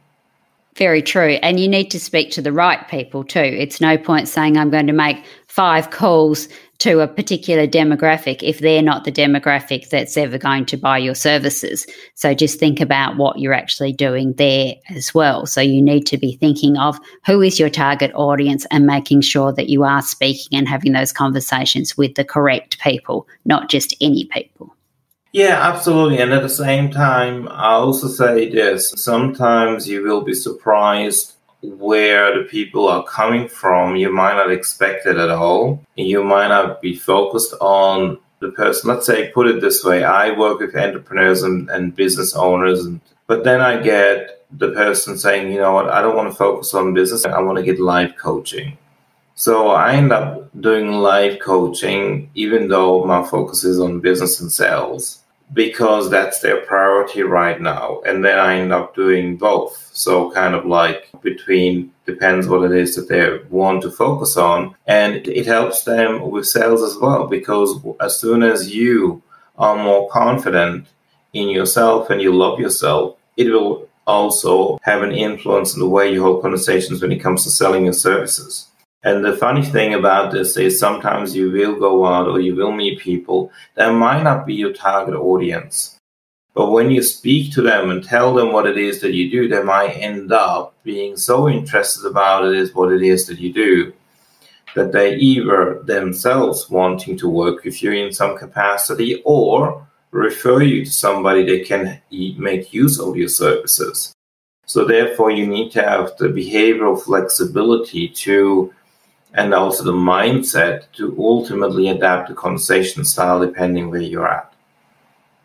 Very 0.77 1.01
true. 1.01 1.39
And 1.41 1.59
you 1.59 1.67
need 1.67 1.89
to 1.91 1.99
speak 1.99 2.29
to 2.31 2.41
the 2.41 2.51
right 2.51 2.87
people 2.87 3.23
too. 3.23 3.39
It's 3.39 3.81
no 3.81 3.97
point 3.97 4.27
saying 4.27 4.57
I'm 4.57 4.69
going 4.69 4.85
to 4.85 4.93
make 4.93 5.25
five 5.47 5.89
calls 5.89 6.47
to 6.79 6.99
a 6.99 7.07
particular 7.07 7.65
demographic 7.65 8.43
if 8.43 8.59
they're 8.59 8.83
not 8.83 9.03
the 9.03 9.11
demographic 9.11 9.89
that's 9.89 10.15
ever 10.15 10.37
going 10.37 10.67
to 10.67 10.77
buy 10.77 10.99
your 10.99 11.15
services. 11.15 11.87
So 12.13 12.35
just 12.35 12.59
think 12.59 12.79
about 12.79 13.17
what 13.17 13.39
you're 13.39 13.53
actually 13.53 13.91
doing 13.93 14.33
there 14.33 14.75
as 14.91 15.15
well. 15.15 15.47
So 15.47 15.61
you 15.61 15.81
need 15.81 16.05
to 16.07 16.17
be 16.19 16.35
thinking 16.35 16.77
of 16.77 16.99
who 17.25 17.41
is 17.41 17.59
your 17.59 17.71
target 17.71 18.11
audience 18.13 18.67
and 18.69 18.85
making 18.85 19.21
sure 19.21 19.51
that 19.53 19.69
you 19.69 19.83
are 19.83 20.03
speaking 20.03 20.59
and 20.59 20.67
having 20.67 20.93
those 20.93 21.11
conversations 21.11 21.97
with 21.97 22.13
the 22.13 22.23
correct 22.23 22.79
people, 22.79 23.27
not 23.45 23.67
just 23.67 23.95
any 23.99 24.25
people. 24.25 24.76
Yeah, 25.31 25.59
absolutely. 25.61 26.19
And 26.19 26.33
at 26.33 26.41
the 26.41 26.49
same 26.49 26.89
time, 26.89 27.47
I 27.49 27.73
also 27.73 28.07
say 28.07 28.49
this 28.49 28.93
sometimes 28.95 29.87
you 29.87 30.03
will 30.03 30.21
be 30.21 30.33
surprised 30.33 31.33
where 31.61 32.37
the 32.37 32.47
people 32.47 32.87
are 32.87 33.03
coming 33.03 33.47
from. 33.47 33.95
You 33.95 34.11
might 34.11 34.35
not 34.35 34.51
expect 34.51 35.05
it 35.05 35.17
at 35.17 35.29
all. 35.29 35.83
You 35.95 36.23
might 36.23 36.47
not 36.47 36.81
be 36.81 36.95
focused 36.95 37.53
on 37.59 38.19
the 38.39 38.51
person, 38.51 38.89
let's 38.89 39.05
say, 39.05 39.31
put 39.31 39.47
it 39.47 39.61
this 39.61 39.83
way 39.83 40.03
I 40.03 40.31
work 40.31 40.59
with 40.59 40.75
entrepreneurs 40.75 41.43
and, 41.43 41.69
and 41.69 41.95
business 41.95 42.35
owners, 42.35 42.85
and, 42.85 43.01
but 43.25 43.43
then 43.43 43.61
I 43.61 43.81
get 43.81 44.45
the 44.51 44.71
person 44.71 45.17
saying, 45.17 45.51
you 45.51 45.59
know 45.59 45.73
what, 45.73 45.89
I 45.89 46.01
don't 46.01 46.15
want 46.15 46.31
to 46.31 46.37
focus 46.37 46.73
on 46.73 46.93
business, 46.93 47.25
I 47.25 47.41
want 47.41 47.57
to 47.57 47.63
get 47.63 47.79
life 47.79 48.15
coaching. 48.15 48.77
So 49.39 49.67
I 49.67 49.93
end 49.93 50.11
up 50.11 50.49
doing 50.59 50.93
life 50.93 51.39
coaching, 51.39 52.31
even 52.33 52.69
though 52.69 53.05
my 53.05 53.21
focus 53.21 53.63
is 53.63 53.79
on 53.79 53.99
business 53.99 54.41
and 54.41 54.51
sales 54.51 55.23
because 55.53 56.09
that's 56.09 56.39
their 56.39 56.61
priority 56.61 57.21
right 57.21 57.61
now. 57.61 58.01
And 58.03 58.25
then 58.25 58.39
I 58.39 58.55
end 58.57 58.73
up 58.73 58.95
doing 58.95 59.37
both. 59.37 59.91
So 59.93 60.31
kind 60.31 60.55
of 60.55 60.65
like 60.65 61.09
between 61.21 61.93
depends 62.07 62.47
what 62.47 62.63
it 62.63 62.75
is 62.75 62.95
that 62.95 63.09
they 63.09 63.37
want 63.51 63.83
to 63.83 63.91
focus 63.91 64.37
on. 64.37 64.75
And 64.87 65.27
it 65.27 65.45
helps 65.45 65.83
them 65.83 66.31
with 66.31 66.47
sales 66.47 66.81
as 66.81 66.97
well, 66.97 67.27
because 67.27 67.79
as 67.99 68.19
soon 68.19 68.41
as 68.41 68.73
you 68.73 69.21
are 69.59 69.75
more 69.75 70.09
confident 70.09 70.87
in 71.33 71.49
yourself 71.49 72.09
and 72.09 72.23
you 72.23 72.33
love 72.33 72.59
yourself, 72.59 73.17
it 73.37 73.51
will 73.51 73.87
also 74.07 74.79
have 74.81 75.03
an 75.03 75.11
influence 75.11 75.75
in 75.75 75.79
the 75.79 75.87
way 75.87 76.11
you 76.11 76.23
hold 76.23 76.41
conversations 76.41 77.03
when 77.03 77.11
it 77.11 77.19
comes 77.19 77.43
to 77.43 77.51
selling 77.51 77.85
your 77.85 77.93
services. 77.93 78.66
And 79.03 79.23
the 79.23 79.37
funny 79.37 79.63
thing 79.63 79.93
about 79.93 80.31
this 80.31 80.57
is 80.57 80.79
sometimes 80.79 81.35
you 81.35 81.51
will 81.51 81.79
go 81.79 82.05
out 82.05 82.27
or 82.27 82.39
you 82.39 82.55
will 82.55 82.71
meet 82.71 82.99
people 82.99 83.51
that 83.75 83.93
might 83.93 84.23
not 84.23 84.45
be 84.45 84.55
your 84.55 84.73
target 84.73 85.15
audience. 85.15 85.97
But 86.53 86.71
when 86.71 86.89
you 86.89 87.03
speak 87.03 87.53
to 87.53 87.61
them 87.61 87.91
and 87.91 88.03
tell 88.03 88.33
them 88.33 88.51
what 88.51 88.65
it 88.65 88.77
is 88.77 88.99
that 89.01 89.13
you 89.13 89.29
do, 89.29 89.47
they 89.47 89.61
might 89.61 89.91
end 89.91 90.31
up 90.31 90.75
being 90.83 91.15
so 91.15 91.47
interested 91.47 92.07
about 92.07 92.45
it 92.45 92.55
is 92.55 92.73
what 92.73 92.91
it 92.91 93.03
is 93.03 93.27
that 93.27 93.39
you 93.39 93.53
do 93.53 93.93
that 94.75 94.91
they 94.91 95.15
either 95.15 95.81
themselves 95.85 96.69
wanting 96.69 97.17
to 97.17 97.27
work 97.27 97.63
with 97.63 97.81
you 97.81 97.91
in 97.91 98.11
some 98.11 98.37
capacity 98.37 99.21
or 99.25 99.87
refer 100.11 100.61
you 100.61 100.85
to 100.85 100.91
somebody 100.91 101.43
that 101.43 101.65
can 101.65 102.01
make 102.37 102.73
use 102.73 102.99
of 102.99 103.15
your 103.15 103.29
services. 103.29 104.13
So 104.65 104.85
therefore 104.85 105.31
you 105.31 105.47
need 105.47 105.71
to 105.71 105.81
have 105.81 106.15
the 106.17 106.27
behavioral 106.27 107.01
flexibility 107.01 108.07
to 108.09 108.73
and 109.33 109.53
also 109.53 109.83
the 109.83 109.91
mindset 109.91 110.91
to 110.93 111.15
ultimately 111.19 111.89
adapt 111.89 112.29
the 112.29 112.35
conversation 112.35 113.05
style 113.05 113.39
depending 113.39 113.89
where 113.89 114.01
you're 114.01 114.27
at. 114.27 114.51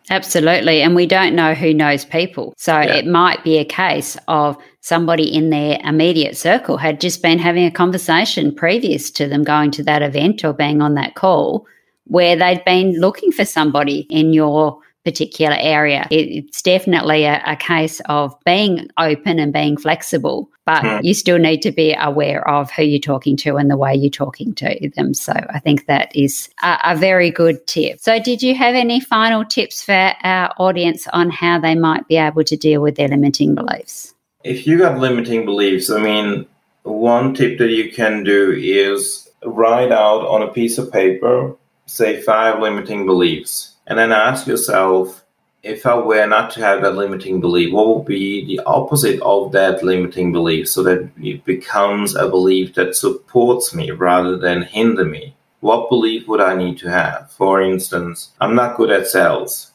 Absolutely. 0.09 0.81
And 0.81 0.95
we 0.95 1.05
don't 1.05 1.35
know 1.35 1.53
who 1.53 1.73
knows 1.73 2.03
people. 2.03 2.53
So 2.57 2.79
yeah. 2.79 2.95
it 2.95 3.07
might 3.07 3.43
be 3.43 3.57
a 3.57 3.65
case 3.65 4.17
of 4.27 4.57
somebody 4.81 5.33
in 5.33 5.49
their 5.49 5.79
immediate 5.83 6.35
circle 6.35 6.75
had 6.75 6.99
just 6.99 7.21
been 7.21 7.39
having 7.39 7.65
a 7.65 7.71
conversation 7.71 8.53
previous 8.53 9.09
to 9.11 9.27
them 9.27 9.43
going 9.43 9.71
to 9.71 9.83
that 9.83 10.01
event 10.01 10.43
or 10.43 10.53
being 10.53 10.81
on 10.81 10.95
that 10.95 11.15
call 11.15 11.65
where 12.05 12.35
they'd 12.35 12.65
been 12.65 12.99
looking 12.99 13.31
for 13.31 13.45
somebody 13.45 13.99
in 14.09 14.33
your 14.33 14.77
particular 15.03 15.57
area. 15.59 16.07
It's 16.09 16.61
definitely 16.61 17.25
a, 17.25 17.41
a, 17.45 17.55
case 17.55 18.01
of 18.05 18.35
being 18.45 18.87
open 18.97 19.37
and 19.37 19.51
being 19.51 19.75
flexible, 19.75 20.49
but 20.65 20.83
mm. 20.83 21.03
you 21.03 21.13
still 21.13 21.37
need 21.37 21.61
to 21.63 21.71
be 21.71 21.95
aware 21.99 22.47
of 22.47 22.71
who 22.71 22.83
you're 22.83 22.99
talking 22.99 23.35
to 23.37 23.55
and 23.55 23.69
the 23.69 23.77
way 23.77 23.93
you're 23.93 24.09
talking 24.09 24.53
to 24.55 24.91
them. 24.95 25.13
So 25.13 25.33
I 25.33 25.59
think 25.59 25.87
that 25.87 26.15
is 26.15 26.49
a, 26.61 26.77
a 26.85 26.95
very 26.95 27.31
good 27.31 27.67
tip. 27.67 27.99
So, 27.99 28.19
did 28.19 28.41
you 28.41 28.55
have 28.55 28.75
any 28.75 28.99
final 28.99 29.43
tips 29.43 29.83
for 29.83 30.13
our 30.23 30.53
audience 30.57 31.07
on 31.11 31.29
how 31.29 31.59
they 31.59 31.75
might 31.75 32.07
be 32.07 32.17
able 32.17 32.43
to 32.45 32.55
deal 32.55 32.81
with 32.81 32.95
their 32.95 33.09
limiting 33.09 33.55
beliefs? 33.55 34.13
If 34.43 34.65
you 34.67 34.77
got 34.77 34.99
limiting 34.99 35.45
beliefs, 35.45 35.89
I 35.89 36.01
mean, 36.01 36.45
one 36.83 37.33
tip 37.33 37.57
that 37.59 37.69
you 37.69 37.91
can 37.91 38.23
do 38.23 38.51
is 38.57 39.29
write 39.45 39.91
out 39.91 40.25
on 40.27 40.41
a 40.41 40.51
piece 40.51 40.77
of 40.77 40.91
paper, 40.91 41.55
say 41.85 42.21
five 42.21 42.59
limiting 42.59 43.05
beliefs 43.05 43.72
and 43.87 43.97
then 43.99 44.11
ask 44.11 44.47
yourself, 44.47 45.23
if 45.63 45.85
I 45.85 45.95
were 45.95 46.25
not 46.27 46.51
to 46.51 46.59
have 46.59 46.81
that 46.81 46.95
limiting 46.95 47.39
belief, 47.39 47.73
what 47.73 47.87
would 47.87 48.05
be 48.05 48.45
the 48.45 48.61
opposite 48.65 49.21
of 49.21 49.53
that 49.53 49.81
limiting 49.81 50.33
belief 50.33 50.67
so 50.67 50.83
that 50.83 51.09
it 51.21 51.45
becomes 51.45 52.15
a 52.15 52.27
belief 52.27 52.73
that 52.75 52.95
supports 52.95 53.73
me 53.73 53.91
rather 53.91 54.35
than 54.37 54.63
hinder 54.63 55.05
me? 55.05 55.35
What 55.61 55.89
belief 55.89 56.27
would 56.27 56.41
I 56.41 56.55
need 56.55 56.77
to 56.79 56.89
have? 56.89 57.31
For 57.31 57.61
instance, 57.61 58.31
I'm 58.41 58.55
not 58.55 58.75
good 58.75 58.91
at 58.91 59.07
sales. 59.07 59.71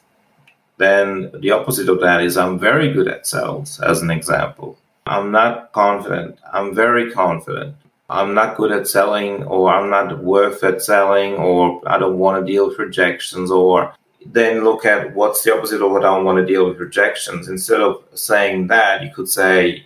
Then 0.77 1.31
the 1.40 1.51
opposite 1.51 1.88
of 1.88 2.01
that 2.01 2.23
is 2.23 2.37
I'm 2.37 2.59
very 2.59 2.92
good 2.92 3.09
at 3.09 3.27
sales, 3.27 3.81
as 3.81 4.03
an 4.03 4.11
example. 4.11 4.79
I'm 5.07 5.31
not 5.31 5.73
confident. 5.73 6.38
I'm 6.53 6.75
very 6.75 7.11
confident. 7.11 7.75
I'm 8.11 8.35
not 8.35 8.57
good 8.57 8.73
at 8.73 8.87
selling, 8.87 9.44
or 9.44 9.71
I'm 9.73 9.90
not 9.90 10.23
worth 10.23 10.62
at 10.62 10.83
selling, 10.83 11.35
or 11.35 11.83
I 11.87 11.99
don't 11.99 12.18
want 12.18 12.40
to 12.44 12.53
deal 12.53 12.68
with 12.68 12.79
rejections, 12.79 13.51
or 13.51 13.94
then 14.26 14.64
look 14.64 14.85
at 14.85 15.14
what's 15.14 15.42
the 15.42 15.57
opposite 15.57 15.83
of 15.83 15.90
what 15.90 16.04
I 16.04 16.18
want 16.18 16.38
to 16.38 16.46
deal 16.46 16.66
with 16.66 16.78
rejections. 16.78 17.48
Instead 17.48 17.81
of 17.81 18.02
saying 18.14 18.66
that, 18.68 19.02
you 19.02 19.11
could 19.14 19.28
say, 19.28 19.85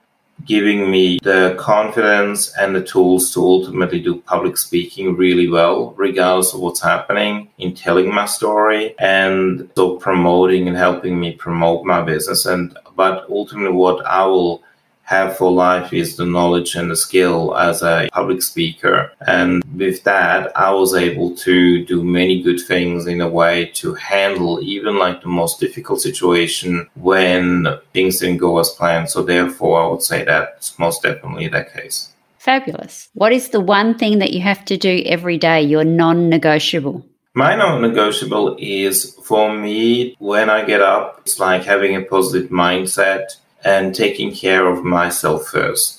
giving 0.47 0.89
me 0.89 1.19
the 1.23 1.55
confidence 1.59 2.55
and 2.57 2.73
the 2.73 2.83
tools 2.83 3.33
to 3.33 3.41
ultimately 3.41 3.99
do 3.99 4.21
public 4.21 4.57
speaking 4.57 5.15
really 5.15 5.47
well, 5.47 5.93
regardless 5.97 6.53
of 6.53 6.61
what's 6.61 6.81
happening 6.81 7.49
in 7.57 7.75
telling 7.75 8.13
my 8.13 8.25
story 8.25 8.95
and 8.97 9.69
so 9.75 9.97
promoting 9.97 10.67
and 10.67 10.77
helping 10.77 11.19
me 11.19 11.33
promote 11.33 11.85
my 11.85 12.01
business. 12.01 12.45
And, 12.45 12.77
but 12.95 13.25
ultimately 13.29 13.75
what 13.75 14.05
I 14.05 14.25
will 14.25 14.63
have 15.03 15.37
for 15.37 15.51
life 15.51 15.93
is 15.93 16.17
the 16.17 16.25
knowledge 16.25 16.75
and 16.75 16.91
the 16.91 16.95
skill 16.95 17.55
as 17.57 17.81
a 17.81 18.09
public 18.11 18.41
speaker. 18.41 19.11
And 19.25 19.63
with 19.77 20.03
that, 20.03 20.51
I 20.57 20.71
was 20.71 20.93
able 20.93 21.35
to 21.37 21.85
do 21.85 22.03
many 22.03 22.41
good 22.41 22.59
things 22.59 23.05
in 23.07 23.21
a 23.21 23.29
way 23.29 23.65
to 23.75 23.93
handle 23.93 24.59
even 24.61 24.97
like 24.97 25.21
the 25.21 25.27
most 25.27 25.59
difficult 25.59 26.01
situation 26.01 26.89
when 26.95 27.67
things 27.93 28.19
didn't 28.19 28.37
go 28.37 28.59
as 28.59 28.69
planned. 28.71 29.09
So 29.09 29.23
therefore, 29.23 29.81
I 29.81 29.87
would 29.87 30.01
say 30.01 30.23
that's 30.23 30.77
most 30.79 31.03
definitely 31.03 31.47
the 31.47 31.63
case. 31.63 32.11
Fabulous. 32.39 33.09
What 33.13 33.33
is 33.33 33.49
the 33.49 33.59
one 33.59 33.97
thing 33.97 34.19
that 34.19 34.31
you 34.31 34.41
have 34.41 34.63
to 34.65 34.77
do 34.77 35.03
every 35.05 35.37
day, 35.37 35.61
your 35.61 35.83
non 35.83 36.29
negotiable? 36.29 37.05
My 37.33 37.55
non 37.55 37.81
negotiable 37.81 38.55
is 38.57 39.15
for 39.23 39.53
me, 39.53 40.15
when 40.19 40.49
I 40.49 40.65
get 40.65 40.81
up, 40.81 41.21
it's 41.21 41.39
like 41.39 41.63
having 41.63 41.95
a 41.95 42.01
positive 42.01 42.49
mindset 42.49 43.35
and 43.63 43.93
taking 43.93 44.33
care 44.33 44.65
of 44.67 44.83
myself 44.83 45.47
first. 45.47 45.96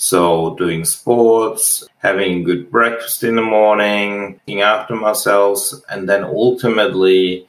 So 0.00 0.54
doing 0.54 0.84
sports, 0.84 1.84
having 1.98 2.44
good 2.44 2.70
breakfast 2.70 3.24
in 3.24 3.34
the 3.34 3.42
morning, 3.42 4.40
looking 4.46 4.62
after 4.62 4.94
myself, 4.94 5.58
and 5.90 6.08
then 6.08 6.22
ultimately 6.22 7.48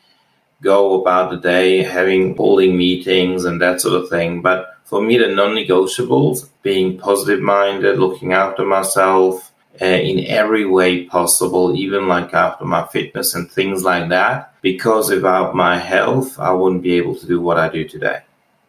go 0.63 0.99
about 0.99 1.29
the 1.29 1.38
day 1.38 1.83
having 1.83 2.35
holding 2.35 2.75
meetings 2.75 3.45
and 3.45 3.62
that 3.62 3.81
sort 3.81 4.01
of 4.01 4.09
thing. 4.09 4.41
But 4.41 4.75
for 4.85 4.99
me, 4.99 5.19
the 5.19 5.27
non-negotiables, 5.27 6.49
being 6.63 6.97
positive 6.97 7.39
minded, 7.39 7.99
looking 7.99 8.33
after 8.33 8.65
myself 8.65 9.51
uh, 9.79 9.85
in 9.85 10.25
every 10.25 10.65
way 10.65 11.05
possible, 11.05 11.75
even 11.75 12.07
like 12.07 12.33
after 12.33 12.65
my 12.65 12.88
fitness 12.88 13.35
and 13.35 13.51
things 13.51 13.83
like 13.83 14.09
that. 14.09 14.55
Because 14.63 15.12
without 15.12 15.55
my 15.55 15.77
health, 15.77 16.39
I 16.39 16.51
wouldn't 16.51 16.81
be 16.81 16.97
able 16.97 17.15
to 17.15 17.27
do 17.27 17.39
what 17.39 17.59
I 17.59 17.69
do 17.69 17.88
today. 17.88 18.21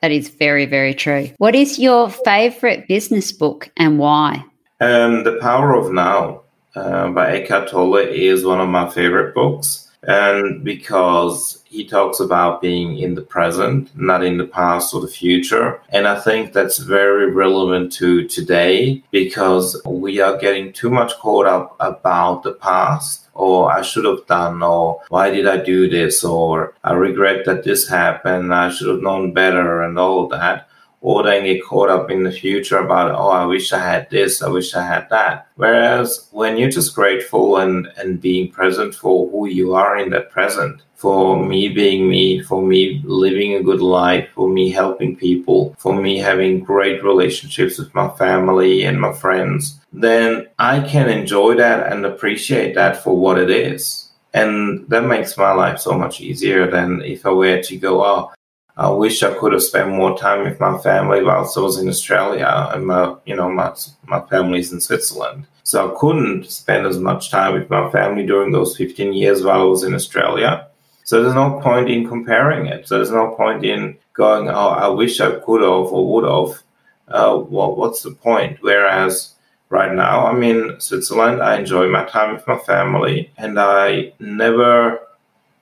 That 0.02 0.12
is 0.12 0.28
very, 0.28 0.66
very 0.66 0.94
true. 0.94 1.30
What 1.38 1.54
is 1.54 1.78
your 1.78 2.08
favorite 2.10 2.88
business 2.88 3.32
book 3.32 3.70
and 3.76 3.98
why? 3.98 4.44
Um, 4.80 5.24
the 5.24 5.38
Power 5.40 5.74
of 5.74 5.92
Now 5.92 6.42
uh, 6.74 7.10
by 7.10 7.36
Eckhart 7.36 7.68
Tolle 7.68 7.96
is 7.96 8.44
one 8.44 8.60
of 8.60 8.68
my 8.68 8.88
favorite 8.88 9.34
books. 9.34 9.88
And 10.02 10.64
because 10.64 11.62
he 11.66 11.84
talks 11.86 12.20
about 12.20 12.62
being 12.62 12.98
in 12.98 13.14
the 13.14 13.22
present, 13.22 13.94
not 13.94 14.24
in 14.24 14.38
the 14.38 14.46
past 14.46 14.94
or 14.94 15.00
the 15.00 15.08
future. 15.08 15.80
And 15.90 16.08
I 16.08 16.18
think 16.18 16.52
that's 16.52 16.78
very 16.78 17.30
relevant 17.30 17.92
to 17.94 18.26
today 18.26 19.02
because 19.10 19.80
we 19.84 20.20
are 20.20 20.38
getting 20.38 20.72
too 20.72 20.88
much 20.88 21.12
caught 21.18 21.46
up 21.46 21.76
about 21.78 22.42
the 22.42 22.54
past 22.54 23.28
or 23.40 23.72
I 23.72 23.82
should 23.82 24.04
have 24.04 24.26
done, 24.26 24.62
or 24.62 25.02
why 25.08 25.30
did 25.30 25.46
I 25.46 25.56
do 25.56 25.88
this, 25.88 26.22
or 26.24 26.74
I 26.84 26.92
regret 26.92 27.44
that 27.46 27.64
this 27.64 27.88
happened, 27.88 28.54
I 28.54 28.70
should 28.70 28.88
have 28.88 29.02
known 29.02 29.32
better, 29.32 29.82
and 29.82 29.98
all 29.98 30.28
that. 30.28 30.68
Or 31.02 31.22
then 31.22 31.44
get 31.44 31.64
caught 31.64 31.88
up 31.88 32.10
in 32.10 32.24
the 32.24 32.32
future 32.32 32.78
about, 32.78 33.12
oh, 33.12 33.30
I 33.30 33.46
wish 33.46 33.72
I 33.72 33.78
had 33.78 34.10
this, 34.10 34.42
I 34.42 34.48
wish 34.48 34.74
I 34.74 34.82
had 34.82 35.08
that. 35.08 35.48
Whereas 35.54 36.28
when 36.30 36.58
you're 36.58 36.70
just 36.70 36.94
grateful 36.94 37.56
and, 37.56 37.88
and 37.96 38.20
being 38.20 38.50
present 38.50 38.94
for 38.94 39.28
who 39.30 39.46
you 39.46 39.74
are 39.74 39.96
in 39.96 40.10
that 40.10 40.30
present, 40.30 40.82
for 41.00 41.42
me 41.42 41.70
being 41.70 42.10
me, 42.10 42.42
for 42.42 42.60
me 42.60 43.00
living 43.06 43.54
a 43.54 43.62
good 43.62 43.80
life, 43.80 44.28
for 44.34 44.50
me 44.50 44.68
helping 44.68 45.16
people, 45.16 45.74
for 45.78 45.94
me 45.94 46.18
having 46.18 46.60
great 46.60 47.02
relationships 47.02 47.78
with 47.78 47.94
my 47.94 48.10
family 48.18 48.84
and 48.84 49.00
my 49.00 49.10
friends, 49.14 49.80
then 49.94 50.46
I 50.58 50.80
can 50.80 51.08
enjoy 51.08 51.54
that 51.54 51.90
and 51.90 52.04
appreciate 52.04 52.74
that 52.74 53.02
for 53.02 53.16
what 53.16 53.38
it 53.38 53.48
is. 53.48 54.10
And 54.34 54.86
that 54.90 55.04
makes 55.04 55.38
my 55.38 55.52
life 55.52 55.80
so 55.80 55.92
much 55.92 56.20
easier 56.20 56.70
than 56.70 57.00
if 57.00 57.24
I 57.24 57.30
were 57.30 57.62
to 57.62 57.76
go, 57.78 58.04
oh, 58.04 58.32
I 58.76 58.88
wish 58.90 59.22
I 59.22 59.34
could 59.34 59.52
have 59.52 59.62
spent 59.62 59.90
more 59.90 60.16
time 60.16 60.44
with 60.44 60.58
my 60.60 60.78
family 60.78 61.22
whilst 61.22 61.56
I 61.56 61.60
was 61.60 61.78
in 61.78 61.88
Australia 61.88 62.70
and 62.72 62.86
my, 62.86 63.14
you 63.26 63.36
know, 63.36 63.50
my, 63.50 63.74
my 64.04 64.20
family's 64.20 64.72
in 64.72 64.80
Switzerland. 64.80 65.46
So 65.64 65.92
I 65.92 65.98
couldn't 66.00 66.50
spend 66.50 66.86
as 66.86 66.98
much 66.98 67.30
time 67.30 67.54
with 67.54 67.68
my 67.68 67.90
family 67.90 68.24
during 68.24 68.52
those 68.52 68.76
15 68.76 69.12
years 69.12 69.42
while 69.42 69.60
I 69.60 69.64
was 69.64 69.84
in 69.84 69.94
Australia. 69.94 70.66
So 71.04 71.22
there's 71.22 71.34
no 71.34 71.60
point 71.60 71.90
in 71.90 72.08
comparing 72.08 72.66
it. 72.66 72.88
So 72.88 72.96
there's 72.96 73.10
no 73.10 73.34
point 73.34 73.64
in 73.64 73.98
going, 74.14 74.48
oh, 74.48 74.68
I 74.68 74.88
wish 74.88 75.20
I 75.20 75.32
could 75.40 75.62
have 75.62 75.92
or 75.92 76.12
would 76.12 76.24
have. 76.24 76.62
Uh, 77.08 77.42
well, 77.48 77.74
what's 77.74 78.02
the 78.02 78.12
point? 78.12 78.58
Whereas 78.60 79.34
right 79.68 79.92
now 79.92 80.26
I'm 80.26 80.42
in 80.42 80.80
Switzerland. 80.80 81.42
I 81.42 81.58
enjoy 81.58 81.88
my 81.88 82.04
time 82.04 82.34
with 82.34 82.46
my 82.46 82.58
family, 82.58 83.32
and 83.36 83.58
I 83.58 84.12
never 84.20 85.00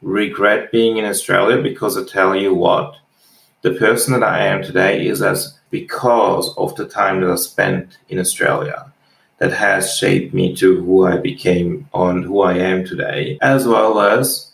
regret 0.03 0.71
being 0.71 0.97
in 0.97 1.05
Australia 1.05 1.63
because 1.63 1.97
I 1.97 2.05
tell 2.05 2.37
you 2.37 2.55
what, 2.55 2.97
the 3.63 3.73
person 3.73 4.13
that 4.13 4.23
I 4.23 4.47
am 4.47 4.63
today 4.63 5.07
is 5.07 5.23
as 5.23 5.59
because 5.71 6.55
of 6.57 6.75
the 6.77 6.87
time 6.87 7.21
that 7.21 7.31
I 7.31 7.37
spent 7.37 7.99
in 8.09 8.19
Australia 8.19 8.93
that 9.39 9.53
has 9.53 9.97
shaped 9.97 10.35
me 10.35 10.55
to 10.57 10.81
who 10.83 11.07
I 11.07 11.17
became 11.17 11.89
on 11.93 12.23
who 12.23 12.43
I 12.43 12.55
am 12.55 12.85
today, 12.85 13.39
as 13.41 13.67
well 13.67 14.01
as 14.01 14.53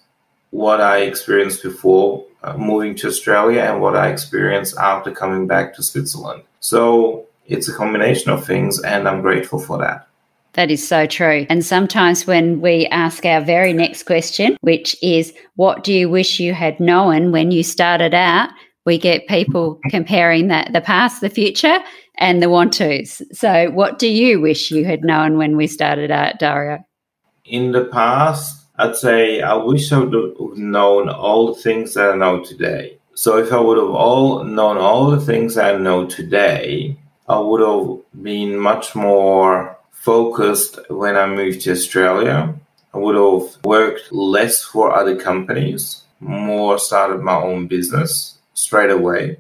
what 0.50 0.80
I 0.80 0.98
experienced 0.98 1.62
before 1.62 2.24
uh, 2.42 2.56
moving 2.56 2.94
to 2.96 3.08
Australia 3.08 3.62
and 3.62 3.80
what 3.80 3.96
I 3.96 4.08
experienced 4.08 4.76
after 4.76 5.10
coming 5.10 5.46
back 5.46 5.74
to 5.74 5.82
Switzerland. 5.82 6.42
So 6.60 7.26
it's 7.46 7.68
a 7.68 7.74
combination 7.74 8.30
of 8.30 8.46
things, 8.46 8.80
and 8.82 9.08
I'm 9.08 9.22
grateful 9.22 9.58
for 9.58 9.78
that. 9.78 10.06
That 10.54 10.70
is 10.70 10.86
so 10.86 11.06
true. 11.06 11.46
And 11.48 11.64
sometimes 11.64 12.26
when 12.26 12.60
we 12.60 12.86
ask 12.86 13.26
our 13.26 13.40
very 13.40 13.72
next 13.72 14.04
question, 14.04 14.56
which 14.60 14.96
is, 15.02 15.32
What 15.56 15.84
do 15.84 15.92
you 15.92 16.08
wish 16.08 16.40
you 16.40 16.54
had 16.54 16.80
known 16.80 17.32
when 17.32 17.50
you 17.50 17.62
started 17.62 18.14
out? 18.14 18.50
we 18.86 18.98
get 18.98 19.26
people 19.28 19.80
comparing 19.90 20.48
that 20.48 20.72
the 20.72 20.80
past, 20.80 21.20
the 21.20 21.30
future, 21.30 21.78
and 22.16 22.42
the 22.42 22.50
want 22.50 22.74
tos. 22.74 23.22
So, 23.32 23.70
what 23.70 23.98
do 23.98 24.08
you 24.08 24.40
wish 24.40 24.70
you 24.70 24.84
had 24.84 25.04
known 25.04 25.38
when 25.38 25.56
we 25.56 25.66
started 25.66 26.10
out, 26.10 26.38
Dario? 26.38 26.84
In 27.44 27.72
the 27.72 27.86
past, 27.86 28.66
I'd 28.76 28.96
say 28.96 29.40
I 29.40 29.54
wish 29.54 29.92
I 29.92 29.98
would 29.98 30.12
have 30.12 30.58
known 30.58 31.08
all 31.08 31.54
the 31.54 31.60
things 31.60 31.94
that 31.94 32.10
I 32.10 32.16
know 32.16 32.42
today. 32.44 32.98
So, 33.14 33.38
if 33.38 33.52
I 33.52 33.58
would 33.58 33.78
have 33.78 33.90
all 33.90 34.44
known 34.44 34.76
all 34.76 35.10
the 35.10 35.20
things 35.20 35.56
I 35.56 35.76
know 35.76 36.06
today, 36.06 36.98
I 37.28 37.38
would 37.38 37.60
have 37.60 38.22
been 38.22 38.58
much 38.58 38.94
more 38.94 39.73
focused 40.04 40.78
when 40.90 41.16
I 41.16 41.26
moved 41.26 41.62
to 41.62 41.72
Australia. 41.72 42.54
I 42.92 42.98
would 42.98 43.16
have 43.16 43.64
worked 43.64 44.12
less 44.12 44.62
for 44.62 44.94
other 44.94 45.16
companies, 45.16 46.02
more 46.20 46.78
started 46.78 47.22
my 47.22 47.36
own 47.36 47.66
business 47.66 48.38
straight 48.52 48.90
away. 48.90 49.38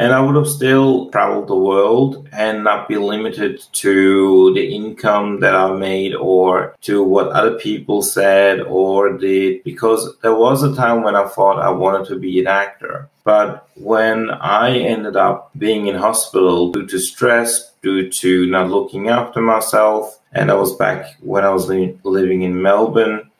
And 0.00 0.12
I 0.12 0.20
would 0.20 0.34
have 0.34 0.48
still 0.48 1.10
traveled 1.10 1.48
the 1.48 1.56
world 1.56 2.26
and 2.32 2.64
not 2.64 2.88
be 2.88 2.96
limited 2.96 3.62
to 3.84 4.52
the 4.54 4.74
income 4.74 5.40
that 5.40 5.54
I 5.54 5.72
made 5.72 6.14
or 6.14 6.74
to 6.82 7.04
what 7.04 7.28
other 7.28 7.58
people 7.58 8.02
said 8.02 8.62
or 8.62 9.16
did, 9.18 9.62
because 9.62 10.16
there 10.22 10.34
was 10.34 10.62
a 10.62 10.74
time 10.74 11.02
when 11.02 11.14
I 11.14 11.28
thought 11.28 11.60
I 11.60 11.70
wanted 11.70 12.08
to 12.08 12.18
be 12.18 12.40
an 12.40 12.46
actor. 12.46 13.10
But 13.30 13.68
when 13.76 14.28
I 14.28 14.76
ended 14.76 15.16
up 15.16 15.52
being 15.56 15.86
in 15.86 15.94
hospital 15.94 16.72
due 16.72 16.88
to 16.88 16.98
stress, 16.98 17.70
due 17.80 18.10
to 18.10 18.46
not 18.46 18.70
looking 18.70 19.08
after 19.08 19.40
myself, 19.40 20.18
and 20.32 20.50
I 20.50 20.54
was 20.54 20.74
back 20.74 21.14
when 21.20 21.44
I 21.44 21.50
was 21.50 21.68
li- 21.68 21.96
living 22.02 22.42
in 22.42 22.60
Melbourne, 22.60 23.30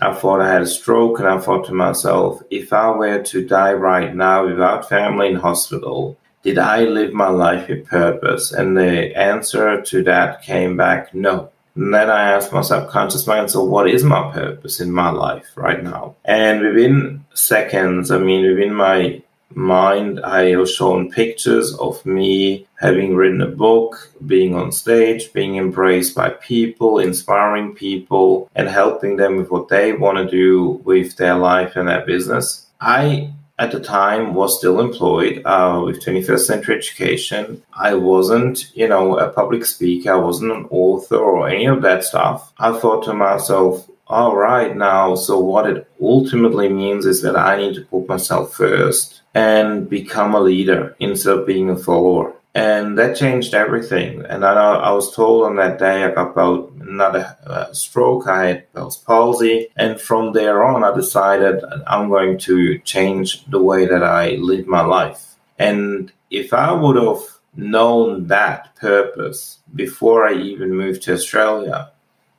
I 0.00 0.14
thought 0.14 0.40
I 0.40 0.50
had 0.50 0.62
a 0.62 0.66
stroke, 0.66 1.18
and 1.18 1.28
I 1.28 1.36
thought 1.36 1.66
to 1.66 1.74
myself, 1.74 2.40
if 2.48 2.72
I 2.72 2.88
were 2.90 3.22
to 3.24 3.46
die 3.46 3.74
right 3.74 4.14
now 4.14 4.46
without 4.46 4.88
family 4.88 5.28
in 5.28 5.36
hospital, 5.36 6.16
did 6.42 6.56
I 6.56 6.84
live 6.84 7.12
my 7.12 7.28
life 7.28 7.68
with 7.68 7.86
purpose? 7.86 8.54
And 8.54 8.78
the 8.78 9.14
answer 9.14 9.82
to 9.82 10.02
that 10.04 10.40
came 10.40 10.74
back 10.74 11.12
no. 11.12 11.50
And 11.78 11.94
then 11.94 12.10
I 12.10 12.32
asked 12.32 12.52
my 12.52 12.62
subconscious 12.62 13.28
mind, 13.28 13.52
so 13.52 13.62
what 13.62 13.88
is 13.88 14.02
my 14.02 14.32
purpose 14.32 14.80
in 14.80 14.90
my 14.90 15.10
life 15.10 15.46
right 15.54 15.80
now? 15.80 16.16
And 16.24 16.60
within 16.60 17.24
seconds, 17.34 18.10
I 18.10 18.18
mean, 18.18 18.44
within 18.44 18.74
my 18.74 19.22
mind, 19.50 20.18
I 20.24 20.56
was 20.56 20.74
shown 20.74 21.08
pictures 21.12 21.72
of 21.76 22.04
me 22.04 22.66
having 22.80 23.14
written 23.14 23.40
a 23.42 23.46
book, 23.46 24.10
being 24.26 24.56
on 24.56 24.72
stage, 24.72 25.32
being 25.32 25.54
embraced 25.54 26.16
by 26.16 26.30
people, 26.30 26.98
inspiring 26.98 27.76
people, 27.76 28.50
and 28.56 28.68
helping 28.68 29.16
them 29.16 29.36
with 29.36 29.52
what 29.52 29.68
they 29.68 29.92
want 29.92 30.18
to 30.18 30.28
do 30.28 30.80
with 30.84 31.16
their 31.16 31.36
life 31.36 31.76
and 31.76 31.86
their 31.86 32.04
business. 32.04 32.66
I 32.80 33.32
at 33.58 33.72
the 33.72 33.80
time 33.80 34.34
was 34.34 34.58
still 34.58 34.80
employed 34.80 35.42
uh, 35.44 35.82
with 35.84 36.04
21st 36.04 36.40
century 36.40 36.76
education. 36.76 37.62
I 37.72 37.94
wasn't 37.94 38.74
you 38.74 38.88
know 38.88 39.18
a 39.18 39.30
public 39.30 39.64
speaker. 39.64 40.12
I 40.12 40.16
wasn't 40.16 40.52
an 40.52 40.66
author 40.70 41.16
or 41.16 41.48
any 41.48 41.66
of 41.66 41.82
that 41.82 42.04
stuff. 42.04 42.52
I 42.58 42.78
thought 42.78 43.04
to 43.04 43.14
myself 43.14 43.88
all 44.06 44.34
right 44.34 44.74
now 44.74 45.14
so 45.14 45.38
what 45.38 45.68
it 45.68 45.86
ultimately 46.00 46.66
means 46.66 47.04
is 47.04 47.20
that 47.20 47.36
i 47.36 47.58
need 47.58 47.74
to 47.74 47.82
put 47.82 48.08
myself 48.08 48.54
first 48.54 49.18
and 49.34 49.88
become 49.88 50.34
a 50.34 50.40
leader 50.40 50.96
instead 50.98 51.38
of 51.38 51.46
being 51.46 51.70
a 51.70 51.76
follower. 51.76 52.34
And 52.54 52.98
that 52.98 53.16
changed 53.16 53.54
everything. 53.54 54.24
And 54.24 54.44
I, 54.44 54.52
I 54.52 54.90
was 54.90 55.14
told 55.14 55.44
on 55.44 55.56
that 55.56 55.78
day 55.78 56.02
I 56.02 56.10
got 56.10 56.32
about 56.32 56.72
another 56.88 57.36
uh, 57.46 57.72
stroke. 57.72 58.26
I 58.26 58.46
had 58.46 58.72
Bell's 58.72 58.96
palsy, 58.96 59.68
and 59.76 60.00
from 60.00 60.32
there 60.32 60.64
on, 60.64 60.84
I 60.84 60.94
decided 60.94 61.62
I'm 61.86 62.08
going 62.08 62.38
to 62.38 62.78
change 62.80 63.44
the 63.46 63.62
way 63.62 63.86
that 63.86 64.02
I 64.02 64.30
live 64.32 64.66
my 64.66 64.84
life. 64.84 65.36
And 65.58 66.12
if 66.30 66.52
I 66.52 66.72
would 66.72 66.96
have 66.96 67.22
known 67.56 68.26
that 68.28 68.74
purpose 68.76 69.58
before 69.74 70.26
I 70.26 70.34
even 70.34 70.74
moved 70.74 71.02
to 71.02 71.14
Australia, 71.14 71.90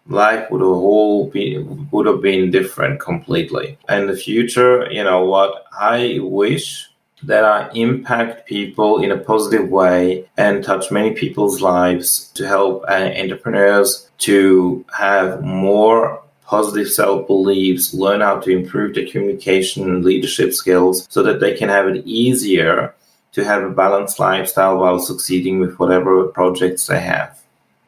life 0.07 0.49
would 0.49 0.61
have 0.61 0.69
all 0.69 1.29
be 1.29 1.57
would 1.91 2.05
have 2.07 2.21
been 2.21 2.51
different 2.51 2.99
completely. 2.99 3.77
In 3.87 4.07
the 4.07 4.15
future, 4.15 4.89
you 4.91 5.03
know 5.03 5.25
what 5.25 5.65
I 5.71 6.19
wish 6.21 6.88
that 7.24 7.43
I 7.43 7.70
impact 7.74 8.47
people 8.47 9.03
in 9.03 9.11
a 9.11 9.17
positive 9.17 9.70
way 9.70 10.26
and 10.38 10.63
touch 10.63 10.91
many 10.91 11.11
people's 11.11 11.61
lives 11.61 12.32
to 12.36 12.47
help 12.47 12.84
uh, 12.88 12.93
entrepreneurs 12.93 14.09
to 14.20 14.86
have 14.97 15.41
more 15.41 16.22
positive 16.45 16.89
self 16.89 17.28
beliefs, 17.28 17.93
learn 17.93 18.22
how 18.22 18.39
to 18.39 18.49
improve 18.49 18.95
their 18.95 19.07
communication 19.07 19.84
and 19.84 20.03
leadership 20.03 20.53
skills 20.53 21.07
so 21.09 21.22
that 21.24 21.39
they 21.39 21.55
can 21.55 21.70
have 21.70 21.88
it 21.88 22.05
easier 22.05 22.95
to 23.34 23.43
have 23.43 23.63
a 23.63 23.70
balanced 23.70 24.20
lifestyle 24.20 24.80
while 24.80 24.99
succeeding 24.99 25.59
with 25.59 25.78
whatever 25.78 26.24
projects 26.26 26.88
they 26.88 26.99
have. 26.99 27.38